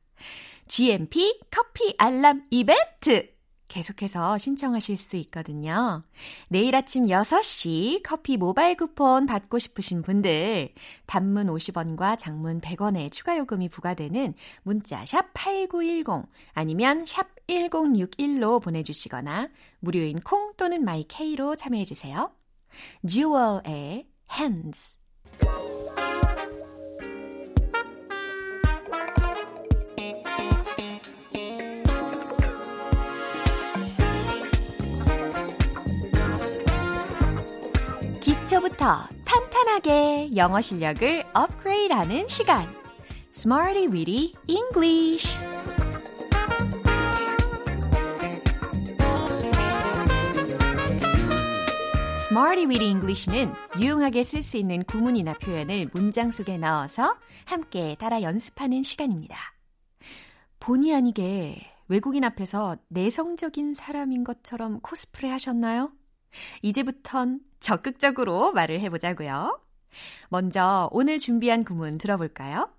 GMP 0.68 1.40
커피 1.52 1.94
알람 2.00 2.48
이벤트! 2.50 3.37
계속해서 3.68 4.38
신청하실 4.38 4.98
수 4.98 5.16
있거든요. 5.18 6.02
내일 6.50 6.76
아침 6.76 7.08
6시 7.08 8.02
커피 8.04 8.38
모바일 8.38 8.76
쿠폰 8.76 9.26
받고 9.26 9.60
싶으신 9.60 10.02
분들 10.02 10.74
단문 11.06 11.48
50원과 11.48 12.18
장문 12.18 12.62
100원의 12.62 13.12
추가 13.12 13.38
요금이 13.38 13.70
부과되는 13.70 14.34
문자 14.64 15.06
샵 15.06 15.34
8910 15.34 16.28
아니면 16.54 17.06
샵 17.06 17.28
1061로 17.48 18.62
보내주시거나 18.62 19.50
무료인 19.80 20.20
콩 20.22 20.54
또는 20.58 20.84
마이케이로 20.84 21.56
참여해주세요. 21.56 22.32
Jewel의 23.08 24.08
Hands 24.32 24.98
기초부터 38.58 39.08
탄탄하게 39.24 40.36
영어 40.36 40.62
실력을 40.62 41.24
업그레이드하는 41.34 42.28
시간. 42.28 42.68
Smarty 43.34 43.88
Weedy 43.88 44.34
English. 44.48 45.28
Smarty 52.16 52.66
Weedy 52.66 52.90
English는 52.90 53.54
유용하게 53.80 54.24
쓸 54.24 54.42
수 54.42 54.58
있는 54.58 54.84
구문이나 54.84 55.34
표현을 55.34 55.90
문장 55.94 56.32
속에 56.32 56.58
넣어서 56.58 57.16
함께 57.46 57.96
따라 58.00 58.22
연습하는 58.22 58.82
시간입니다. 58.82 59.38
본의 60.60 60.96
아니게 60.96 61.62
외국인 61.90 62.24
앞에서 62.24 62.78
내성적인 62.88 63.76
사람인 63.76 64.24
것처럼 64.24 64.80
코스프레 64.82 65.30
하셨나요? 65.30 65.92
이제부턴 66.62 67.42
적극적으로 67.68 68.54
말을 68.54 68.80
해보자고요. 68.80 69.60
먼저 70.30 70.88
오늘 70.94 71.20
준비한 71.20 71.66
구문 71.66 71.98
들어볼까요? 71.98 72.70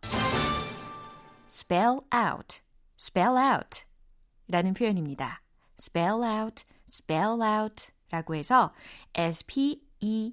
spell 1.51 1.98
out, 2.14 2.61
spell 2.98 3.37
out 3.37 3.83
라는 4.46 4.72
표현입니다. 4.72 5.42
spell 5.79 6.22
out, 6.22 6.64
spell 6.88 7.38
out 7.42 7.88
라고 8.11 8.35
해서 8.35 8.72
S-P-E-L-L 9.12 10.31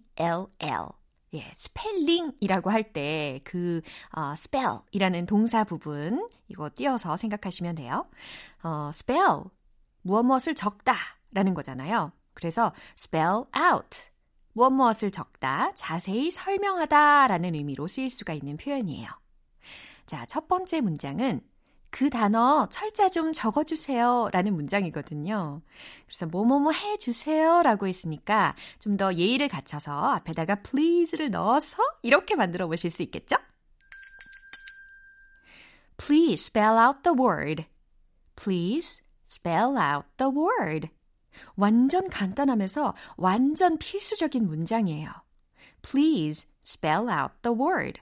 예, 1.33 1.53
스펠링이라고 1.57 2.69
할 2.69 2.93
때그 2.93 3.81
어, 4.15 4.31
spell이라는 4.37 5.25
동사 5.25 5.65
부분 5.65 6.29
이거 6.47 6.69
띄어서 6.73 7.17
생각하시면 7.17 7.75
돼요. 7.75 8.07
어, 8.63 8.87
spell 8.93 9.41
무엇 10.01 10.23
무엇을 10.23 10.55
적다 10.55 10.95
라는 11.33 11.53
거잖아요. 11.53 12.13
그래서 12.33 12.71
spell 12.97 13.43
out 13.53 14.14
무엇 14.55 14.69
무엇을 14.69 15.11
적다, 15.11 15.73
자세히 15.75 16.31
설명하다 16.31 17.27
라는 17.27 17.55
의미로 17.55 17.87
쓰일 17.87 18.09
수가 18.09 18.31
있는 18.31 18.55
표현이에요. 18.55 19.09
자, 20.05 20.25
첫 20.27 20.47
번째 20.47 20.79
문장은 20.79 21.41
그 21.89 22.09
단어 22.09 22.67
철자 22.69 23.09
좀 23.09 23.33
적어주세요 23.33 24.29
라는 24.31 24.55
문장이거든요. 24.55 25.61
그래서 26.05 26.25
뭐뭐뭐 26.25 26.71
해주세요 26.71 27.63
라고 27.63 27.85
했으니까 27.87 28.55
좀 28.79 28.95
더 28.95 29.13
예의를 29.13 29.49
갖춰서 29.49 29.91
앞에다가 29.91 30.55
please를 30.55 31.31
넣어서 31.31 31.83
이렇게 32.01 32.35
만들어 32.35 32.67
보실 32.67 32.91
수 32.91 33.03
있겠죠? 33.03 33.35
Please 35.97 36.45
spell 36.45 36.77
out 36.77 37.03
the 37.03 37.13
word. 37.17 37.65
Please 38.37 39.03
spell 39.27 39.77
out 39.77 40.07
the 40.17 40.31
word. 40.33 40.94
완전 41.56 42.10
간단하면서 42.10 42.95
완전 43.17 43.78
필수적인 43.78 44.45
문장이에요. 44.45 45.10
Please 45.82 46.50
spell 46.63 47.08
out 47.10 47.34
the 47.41 47.58
word. 47.58 48.02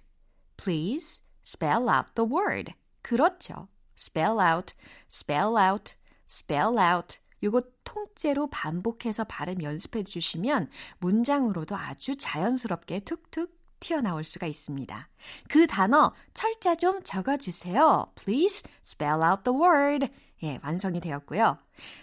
Please 0.58 1.24
spell 1.44 1.90
out 1.90 2.14
the 2.16 2.30
word. 2.30 2.74
그렇죠. 3.02 3.68
spell 3.98 4.40
out, 4.40 4.74
spell 5.10 5.56
out, 5.58 5.94
spell 6.28 6.78
out. 6.78 7.20
요거 7.44 7.62
통째로 7.84 8.48
반복해서 8.48 9.26
발음 9.26 9.62
연습해 9.62 10.04
주시면 10.04 10.70
문장으로도 11.00 11.76
아주 11.76 12.16
자연스럽게 12.16 13.02
툭툭 13.02 13.62
튀어나올 13.82 14.24
수가 14.24 14.48
있습니다. 14.48 15.10
그 15.50 15.68
단어 15.68 16.14
철자 16.34 16.76
좀 16.76 17.04
적어 17.04 17.36
주세요. 17.36 18.10
Please 18.16 18.64
spell 18.86 19.22
out 19.22 19.44
the 19.44 19.60
word. 19.60 20.08
예, 20.44 20.60
완성이 20.64 21.00
되었고요. 21.00 21.58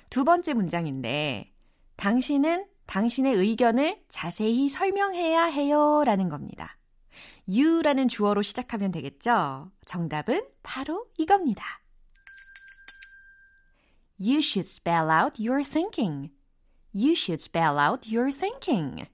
두 0.09 0.25
번째 0.25 0.55
문장인데, 0.55 1.53
당신은 1.97 2.67
당신의 2.87 3.35
의견을 3.35 4.03
자세히 4.09 4.69
설명해야 4.69 5.45
해요. 5.45 6.03
라는 6.05 6.29
겁니다. 6.29 6.77
you라는 7.47 8.09
주어로 8.09 8.43
시작하면 8.43 8.91
되겠죠? 8.91 9.71
정답은 9.85 10.45
바로 10.63 11.07
이겁니다. 11.19 11.65
You 14.19 14.39
should 14.39 14.69
spell 14.69 15.09
out 15.11 15.41
your 15.41 15.63
thinking. 15.63 16.33
You 16.95 17.13
should 17.13 17.41
spell 17.43 17.79
out 17.79 18.13
your 18.13 18.33
thinking. 18.33 19.05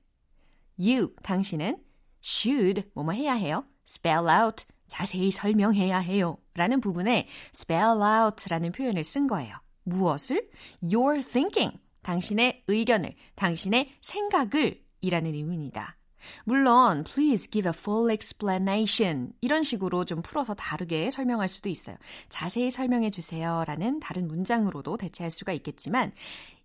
You, 0.79 1.15
당신은 1.23 1.83
should, 2.23 2.91
뭐뭐 2.95 3.13
해야 3.13 3.35
해요. 3.35 3.65
spell 3.87 4.27
out, 4.29 4.65
자세히 4.89 5.31
설명해야 5.31 5.99
해요. 5.99 6.39
라는 6.55 6.81
부분에 6.81 7.29
spell 7.55 8.01
out 8.01 8.49
라는 8.49 8.73
표현을 8.73 9.05
쓴 9.05 9.27
거예요. 9.27 9.57
무엇을? 9.85 10.49
Your 10.83 11.23
thinking. 11.23 11.79
당신의 12.03 12.63
의견을, 12.69 13.15
당신의 13.35 13.91
생각을 14.01 14.81
이라는 15.01 15.35
의미입니다. 15.35 15.97
물론, 16.45 17.05
please 17.05 17.51
give 17.51 17.69
a 17.69 17.73
full 17.77 18.11
explanation. 18.11 19.33
이런 19.41 19.63
식으로 19.63 20.05
좀 20.05 20.23
풀어서 20.23 20.55
다르게 20.55 21.11
설명할 21.11 21.49
수도 21.49 21.69
있어요. 21.69 21.97
자세히 22.29 22.71
설명해 22.71 23.11
주세요. 23.11 23.65
라는 23.67 24.01
다른 24.01 24.29
문장으로도 24.29 24.97
대체할 24.97 25.31
수가 25.31 25.53
있겠지만, 25.53 26.13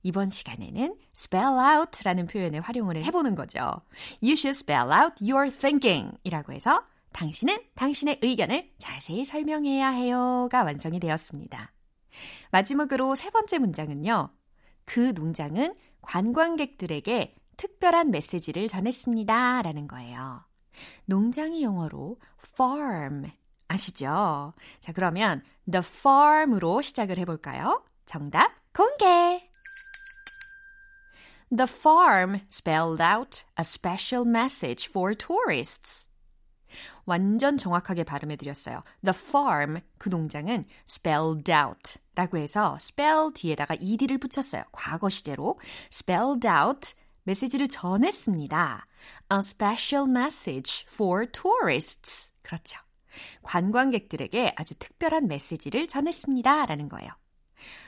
이번 0.04 0.30
시간에는 0.30 0.96
spell 1.16 1.54
out 1.60 2.04
라는 2.04 2.26
표현을 2.28 2.62
활용을 2.62 3.04
해보는 3.04 3.36
거죠. 3.36 3.60
You 4.22 4.34
should 4.34 4.58
spell 4.58 4.90
out 4.92 5.24
your 5.24 5.50
thinking 5.52 6.18
이라고 6.24 6.54
해서 6.54 6.84
당신은 7.14 7.58
당신의 7.76 8.20
의견을 8.22 8.72
자세히 8.78 9.26
설명해야 9.26 9.90
해요가 9.90 10.64
완성이 10.64 11.00
되었습니다. 11.00 11.72
마지막으로 12.52 13.16
세 13.16 13.30
번째 13.30 13.60
문장은요. 13.60 14.30
그 14.86 15.14
농장은 15.16 15.74
관광객들에게 16.02 17.36
특별한 17.58 18.12
메시지를 18.12 18.68
전했습니다. 18.68 19.62
라는 19.62 19.88
거예요. 19.88 20.44
농장이 21.06 21.64
영어로 21.64 22.18
farm 22.54 23.26
아시죠? 23.68 24.54
자, 24.80 24.92
그러면 24.94 25.44
the 25.70 25.84
farm으로 25.86 26.82
시작을 26.82 27.18
해볼까요? 27.20 27.86
정답 28.06 28.52
공개! 28.74 29.50
The 31.56 31.68
farm 31.68 32.40
spelled 32.50 33.02
out 33.02 33.44
a 33.60 33.64
special 33.64 34.28
message 34.28 34.90
for 34.90 35.16
tourists. 35.16 36.11
완전 37.12 37.58
정확하게 37.58 38.06
발음해 38.06 38.38
드렸어요. 38.38 38.84
The 39.04 39.14
farm, 39.14 39.80
그 39.98 40.08
농장은 40.08 40.64
spelled 40.88 41.52
out 41.52 42.00
라고 42.16 42.38
해서 42.38 42.78
spell 42.80 43.34
뒤에다가 43.34 43.76
ed를 43.82 44.18
붙였어요. 44.18 44.64
과거 44.72 45.10
시제로 45.10 45.60
spelled 45.92 46.48
out 46.48 46.94
메시지를 47.24 47.68
전했습니다. 47.68 48.88
A 49.34 49.40
special 49.40 50.10
message 50.10 50.86
for 50.90 51.30
tourists. 51.30 52.32
그렇죠. 52.44 52.80
관광객들에게 53.44 54.54
아주 54.56 54.74
특별한 54.76 55.28
메시지를 55.28 55.88
전했습니다. 55.88 56.66
라는 56.66 56.88
거예요. 56.88 57.12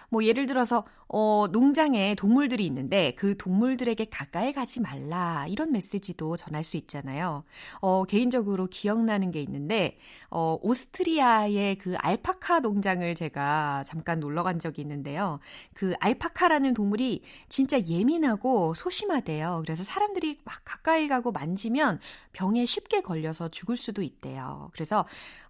뭐 0.10 0.24
예를 0.24 0.46
들어서 0.46 0.84
어 1.08 1.48
농장에 1.52 2.16
동물들이 2.16 2.66
있는데 2.66 3.14
그 3.16 3.38
동물들에게 3.38 4.06
가까이 4.06 4.52
가지 4.52 4.80
말라 4.80 5.46
이런 5.48 5.72
메시지도 5.72 6.38
전할 6.38 6.64
수 6.64 6.78
있잖아요. 6.78 7.44
어 7.82 8.04
개인적으로 8.06 8.68
기억나는 8.68 9.32
게 9.32 9.42
있는데 9.42 9.98
어 10.32 10.58
오스트리아의 10.62 11.76
그 11.78 11.96
알파카 11.98 12.62
농장을 12.62 13.14
제가 13.16 13.84
잠깐 13.86 14.20
놀러 14.20 14.44
간 14.44 14.60
적이 14.60 14.82
있는데요. 14.82 15.40
그 15.74 15.94
알파카라는 16.00 16.74
동물이 16.74 17.22
진짜 17.50 17.80
예민하고 17.80 18.74
소심하대요. 18.74 19.62
그래서 19.64 19.84
사람들이 19.84 20.40
막 20.44 20.62
가까이 20.66 21.08
가고 21.08 21.32
만지면 21.32 22.00
병에 22.32 22.66
쉽게 22.66 23.02
걸려서 23.02 23.50
죽을 23.50 23.76
수도 23.76 24.02
있대요. 24.02 24.70
그래서 24.74 25.06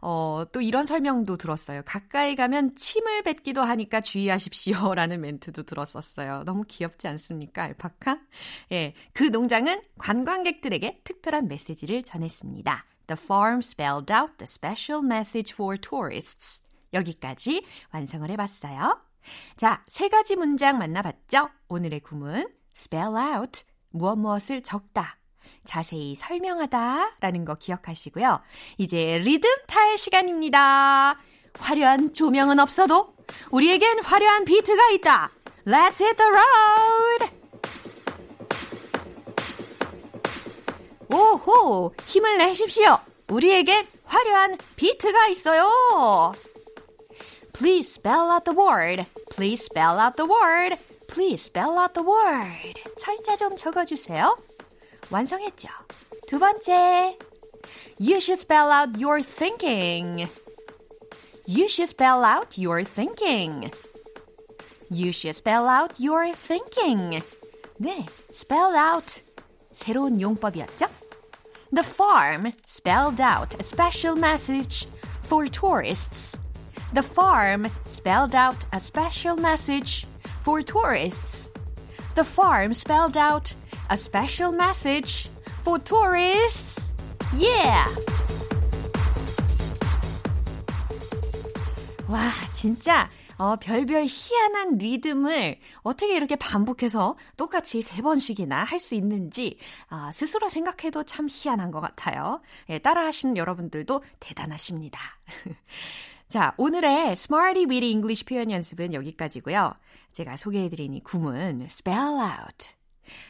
어, 0.06 0.44
또 0.52 0.60
이런 0.60 0.86
설명도 0.86 1.38
들었어요. 1.38 1.82
가까이 1.86 2.36
가면 2.36 2.76
침을 2.76 3.24
뱉기도 3.24 3.62
하니까 3.62 4.02
주의하십시오 4.02 4.94
라는 4.96 5.22
멘트도 5.22 5.64
들었었어요. 5.64 6.44
너무 6.44 6.66
귀엽지 6.68 7.08
않습니까, 7.08 7.64
알파카? 7.64 8.20
예, 8.74 8.94
그 9.14 9.24
농장은 9.24 9.82
관광객들에게 9.98 11.04
특별한 11.06 11.48
메시지를 11.48 12.04
전했습니다. 12.04 12.86
The 13.08 13.18
farm 13.18 13.60
spelled 13.60 14.14
out 14.14 14.34
the 14.38 14.46
special 14.46 15.06
message 15.06 15.54
for 15.54 15.78
tourists. 15.78 16.62
여기까지 16.94 17.66
완성을 17.94 18.30
해봤어요. 18.30 19.00
자, 19.56 19.86
세 19.88 20.10
가지 20.10 20.36
문장 20.36 20.80
만나봤죠? 20.80 21.50
오늘의 21.70 22.02
구문 22.02 22.52
spell 22.76 23.16
out 23.16 23.64
무엇 23.92 24.18
무엇을 24.18 24.64
적다. 24.64 25.18
자세히 25.66 26.16
설명하다 26.16 27.18
라는 27.20 27.46
거 27.46 27.56
기억하시고요. 27.56 28.42
이제 28.78 29.20
리듬 29.20 29.50
탈 29.68 29.98
시간입니다. 29.98 31.18
화려한 31.60 32.14
조명은 32.14 32.60
없어도 32.60 33.14
우리에겐 33.52 34.04
화려한 34.04 34.46
비트가 34.46 34.90
있다. 34.92 35.32
Let's 35.66 36.02
hit 36.02 36.18
the 36.18 36.32
road! 36.32 37.44
오호! 41.10 41.94
힘을 42.06 42.38
내십시오. 42.38 42.98
우리에겐 43.30 43.88
화려한 44.06 44.58
비트가 44.76 45.28
있어요. 45.28 46.34
Please 47.54 47.92
spell 47.92 48.32
out 48.32 48.46
the 48.46 48.58
word. 48.58 49.06
Please 49.32 49.64
spell 49.64 50.00
out 50.00 50.16
the 50.16 50.30
word. 50.30 50.78
Please 51.08 51.44
spell 51.46 51.78
out 51.78 51.94
the 51.94 52.06
word. 52.06 52.82
철자 52.98 53.38
좀 53.38 53.56
적어주세요. 53.56 54.36
완성했죠? 55.13 55.69
두 56.29 56.39
번째. 56.39 57.17
You 57.99 58.21
should 58.21 58.39
spell 58.39 58.71
out 58.71 58.99
your 58.99 59.23
thinking. 59.23 60.29
You 61.47 61.67
should 61.67 61.89
spell 61.89 62.23
out 62.23 62.59
your 62.59 62.85
thinking. 62.85 63.71
You 64.91 65.13
should 65.13 65.35
spell 65.35 65.67
out 65.69 65.99
your 65.99 66.33
thinking. 66.33 67.21
네, 67.81 68.07
spell 68.31 68.77
out. 68.77 69.23
새로운 69.75 70.21
용법이었죠? 70.21 70.89
The 71.73 71.83
farm 71.83 72.53
spelled 72.67 73.21
out 73.21 73.55
a 73.59 73.63
special 73.63 74.17
message 74.17 74.87
for 75.23 75.47
tourists. 75.47 76.37
The 76.95 77.03
farm 77.03 77.69
spelled 77.85 78.35
out 78.35 78.65
a 78.73 78.81
special 78.81 79.37
message 79.37 80.07
for 80.43 80.63
tourists. 80.63 81.53
The 82.15 82.25
farm 82.25 82.73
spelled 82.73 83.17
out 83.17 83.53
a 83.94 83.96
special 83.96 84.52
message 84.52 85.30
for 85.62 85.78
tourists. 85.84 86.82
Yeah! 87.38 87.86
와, 92.10 92.32
진짜 92.54 93.08
어, 93.38 93.56
별별 93.58 94.06
희한한 94.08 94.78
리듬을 94.80 95.60
어떻게 95.84 96.16
이렇게 96.16 96.36
반복해서 96.36 97.16
똑같이 97.38 97.84
세 97.84 98.02
번씩이나 98.02 98.64
할 98.64 98.80
수 98.80 98.96
있는지 98.96 99.60
아, 99.90 100.12
스스로 100.12 100.50
생각해도 100.50 101.04
참 101.04 101.28
희한한 101.30 101.70
것 101.70 101.80
같아요. 101.80 102.42
예, 102.70 102.80
따라 102.80 103.06
하시는 103.06 103.38
여러분들도 103.38 104.04
대단하십니다. 104.20 105.00
자, 106.30 106.56
오늘의 106.58 107.12
Smarty 107.12 107.66
Weedy 107.66 107.92
English 107.92 108.26
표현 108.26 108.50
연습은 108.50 108.96
여기까지고요. 108.96 109.74
제가 110.14 110.36
소개해드린 110.36 110.96
이 110.96 111.04
구문 111.04 111.62
spell 111.70 112.16
out. 112.16 112.83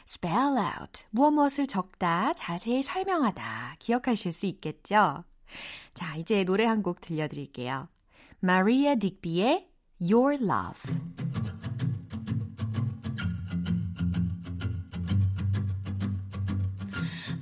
spell 0.07 0.57
out. 0.57 1.03
무엇 1.11 1.31
무엇을 1.31 1.67
적다, 1.67 2.33
자세히 2.33 2.81
설명하다. 2.83 3.75
기억하실 3.79 4.33
수 4.33 4.45
있겠죠? 4.45 5.23
자, 5.93 6.15
이제 6.15 6.43
노래 6.43 6.65
한 6.65 6.83
곡 6.83 7.01
들려드릴게요. 7.01 7.87
마리아 8.39 8.95
딕비의 8.95 9.67
Your 10.01 10.35
Love. 10.35 10.79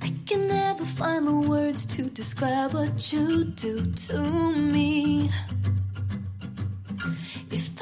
I 0.02 0.10
can 0.26 0.48
never 0.48 0.84
find 0.84 1.26
the 1.26 1.48
words 1.48 1.86
to 1.96 2.08
describe 2.10 2.72
what 2.74 3.12
you 3.12 3.44
do 3.54 3.92
to 4.08 4.52
me. 4.52 5.30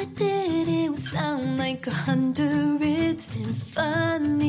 I 0.01 0.05
did, 0.05 0.67
it 0.67 0.89
would 0.89 1.03
sound 1.03 1.59
like 1.59 1.85
a 1.85 1.91
hundred 1.91 3.21
symphony. 3.21 4.41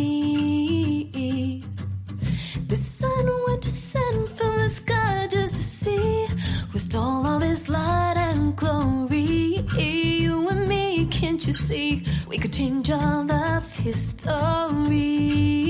The 2.68 2.76
sun 2.76 3.26
went 3.46 3.60
to 3.60 3.68
send 3.68 4.30
from 4.30 4.56
the 4.56 4.70
sky 4.70 5.28
just 5.30 5.56
to 5.56 5.62
see 5.62 6.26
with 6.72 6.94
all 6.94 7.26
of 7.26 7.42
his 7.42 7.68
light 7.68 8.14
and 8.16 8.56
glory. 8.56 9.62
You 9.76 10.48
and 10.48 10.66
me, 10.66 11.04
can't 11.10 11.46
you 11.46 11.52
see? 11.52 12.06
We 12.26 12.38
could 12.38 12.54
change 12.54 12.90
all 12.90 13.30
of 13.30 13.78
history. 13.78 15.61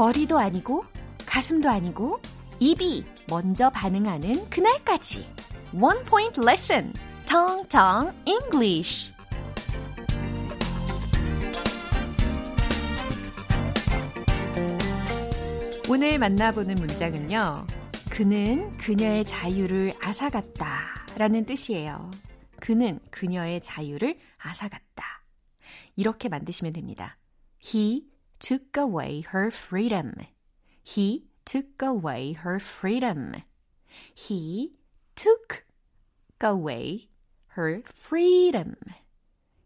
머리도 0.00 0.38
아니고 0.38 0.82
가슴도 1.26 1.68
아니고 1.68 2.22
입이 2.58 3.04
먼저 3.28 3.68
반응하는 3.68 4.48
그날까지 4.48 5.26
One 5.74 6.02
Point 6.04 6.40
Lesson 6.40 6.94
텅텅 7.26 8.10
English 8.24 9.12
오늘 15.90 16.18
만나보는 16.18 16.76
문장은요. 16.76 17.66
그는 18.08 18.74
그녀의 18.78 19.26
자유를 19.26 19.96
앗아갔다 20.00 21.04
라는 21.18 21.44
뜻이에요. 21.44 22.10
그는 22.58 23.00
그녀의 23.10 23.60
자유를 23.60 24.18
앗아갔다. 24.38 25.24
이렇게 25.96 26.30
만드시면 26.30 26.72
됩니다. 26.72 27.18
He 27.62 28.10
took 28.40 28.76
away 28.76 29.22
her 29.32 29.50
freedom. 29.50 30.14
He 30.82 31.26
took 31.44 31.82
away 31.82 32.32
her 32.32 32.58
freedom. 32.58 33.42
He 34.14 34.72
took 35.14 35.64
away 36.42 37.08
her 37.56 37.82
freedom. 37.84 38.74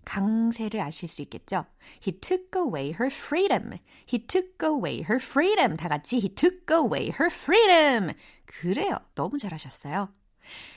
강세를 0.05 0.81
아실 0.81 1.09
수 1.09 1.23
있겠죠? 1.23 1.67
He 2.07 2.19
took 2.21 2.51
away 2.57 2.91
her 2.91 3.07
freedom. 3.07 3.79
He 4.07 4.27
took 4.27 4.63
away 4.63 5.01
her 5.01 5.17
freedom. 5.17 5.77
다 5.77 5.89
같이 5.89 6.17
He 6.17 6.29
took 6.29 6.67
away 6.71 7.09
her 7.09 7.31
freedom. 7.31 8.13
그래요. 8.45 8.99
너무 9.15 9.39
잘하셨어요. 9.39 10.13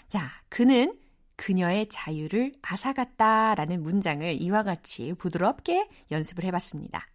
자, 0.08 0.32
그는 0.50 0.98
그녀의 1.36 1.88
자유를 1.90 2.54
앗아갔다라는 2.62 3.84
문장을 3.84 4.42
이와 4.42 4.64
같이 4.64 5.14
부드럽게 5.14 5.90
연습을 6.10 6.44
해봤습니다. 6.46 7.08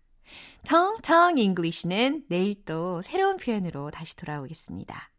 텅텅 0.66 1.38
English는 1.38 2.24
내일 2.28 2.64
또 2.64 3.02
새로운 3.02 3.36
표현으로 3.36 3.90
다시 3.90 4.16
돌아오겠습니다. 4.16 5.10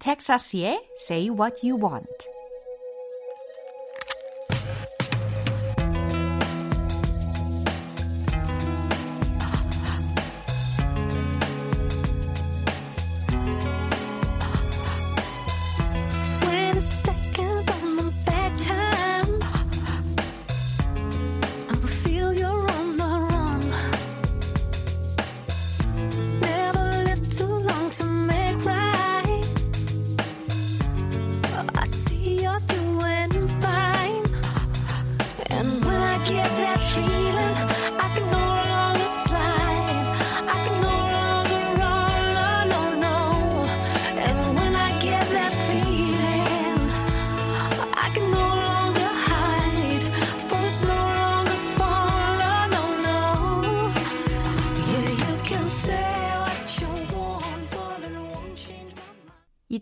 텍사스의 0.00 0.88
Say 0.98 1.28
What 1.28 1.66
You 1.68 1.82
Want. 1.82 2.41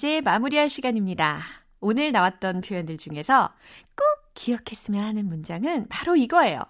이제 0.01 0.23
마무리할 0.23 0.71
시간입니다. 0.71 1.43
오늘 1.79 2.11
나왔던 2.11 2.63
표현들 2.63 2.97
중에서 2.97 3.51
꼭 3.95 4.33
기억했으면 4.33 5.05
하는 5.05 5.27
문장은 5.27 5.89
바로 5.91 6.17
이거예요. 6.17 6.63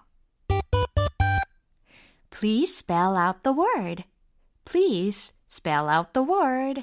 Please 2.30 2.78
spell 2.78 3.14
out 3.16 3.38
the 3.44 3.56
word. 3.56 4.02
Please 4.64 5.32
spell 5.48 5.84
out 5.84 6.12
the 6.12 6.28
word. 6.28 6.82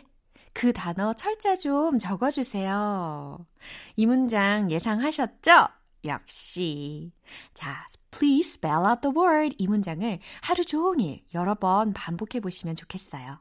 그 0.54 0.72
단어 0.72 1.12
철자 1.12 1.58
좀 1.58 2.00
적어주세요. 2.00 3.45
이 3.98 4.06
문장 4.06 4.72
예상하셨죠? 4.72 5.68
역시. 6.06 7.12
자, 7.56 7.86
please 8.12 8.54
spell 8.54 8.86
out 8.88 9.02
the 9.02 9.14
word. 9.14 9.54
이 9.60 9.68
문장을 9.68 10.18
하루 10.43 10.64
종일 10.64 11.26
여러 11.34 11.56
번 11.56 11.91
반복해 11.91 12.39
보시면 12.39 12.78
좋겠어요. 12.78 13.38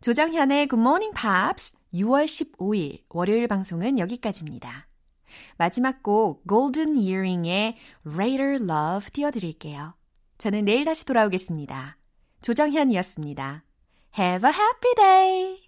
조정현의 0.00 0.68
Good 0.68 0.80
Morning 0.80 1.14
Pops 1.14 1.81
6월 1.94 2.24
15일 2.24 3.02
월요일 3.08 3.48
방송은 3.48 3.98
여기까지입니다. 3.98 4.88
마지막 5.56 6.02
곡 6.02 6.42
Golden 6.48 6.96
Earring의 6.96 7.76
Raider 8.04 8.54
Love 8.62 9.10
띄워드릴게요. 9.12 9.94
저는 10.38 10.64
내일 10.64 10.84
다시 10.84 11.04
돌아오겠습니다. 11.06 11.98
조정현이었습니다. 12.42 13.64
Have 14.18 14.48
a 14.48 14.54
happy 14.54 14.94
day! 14.96 15.61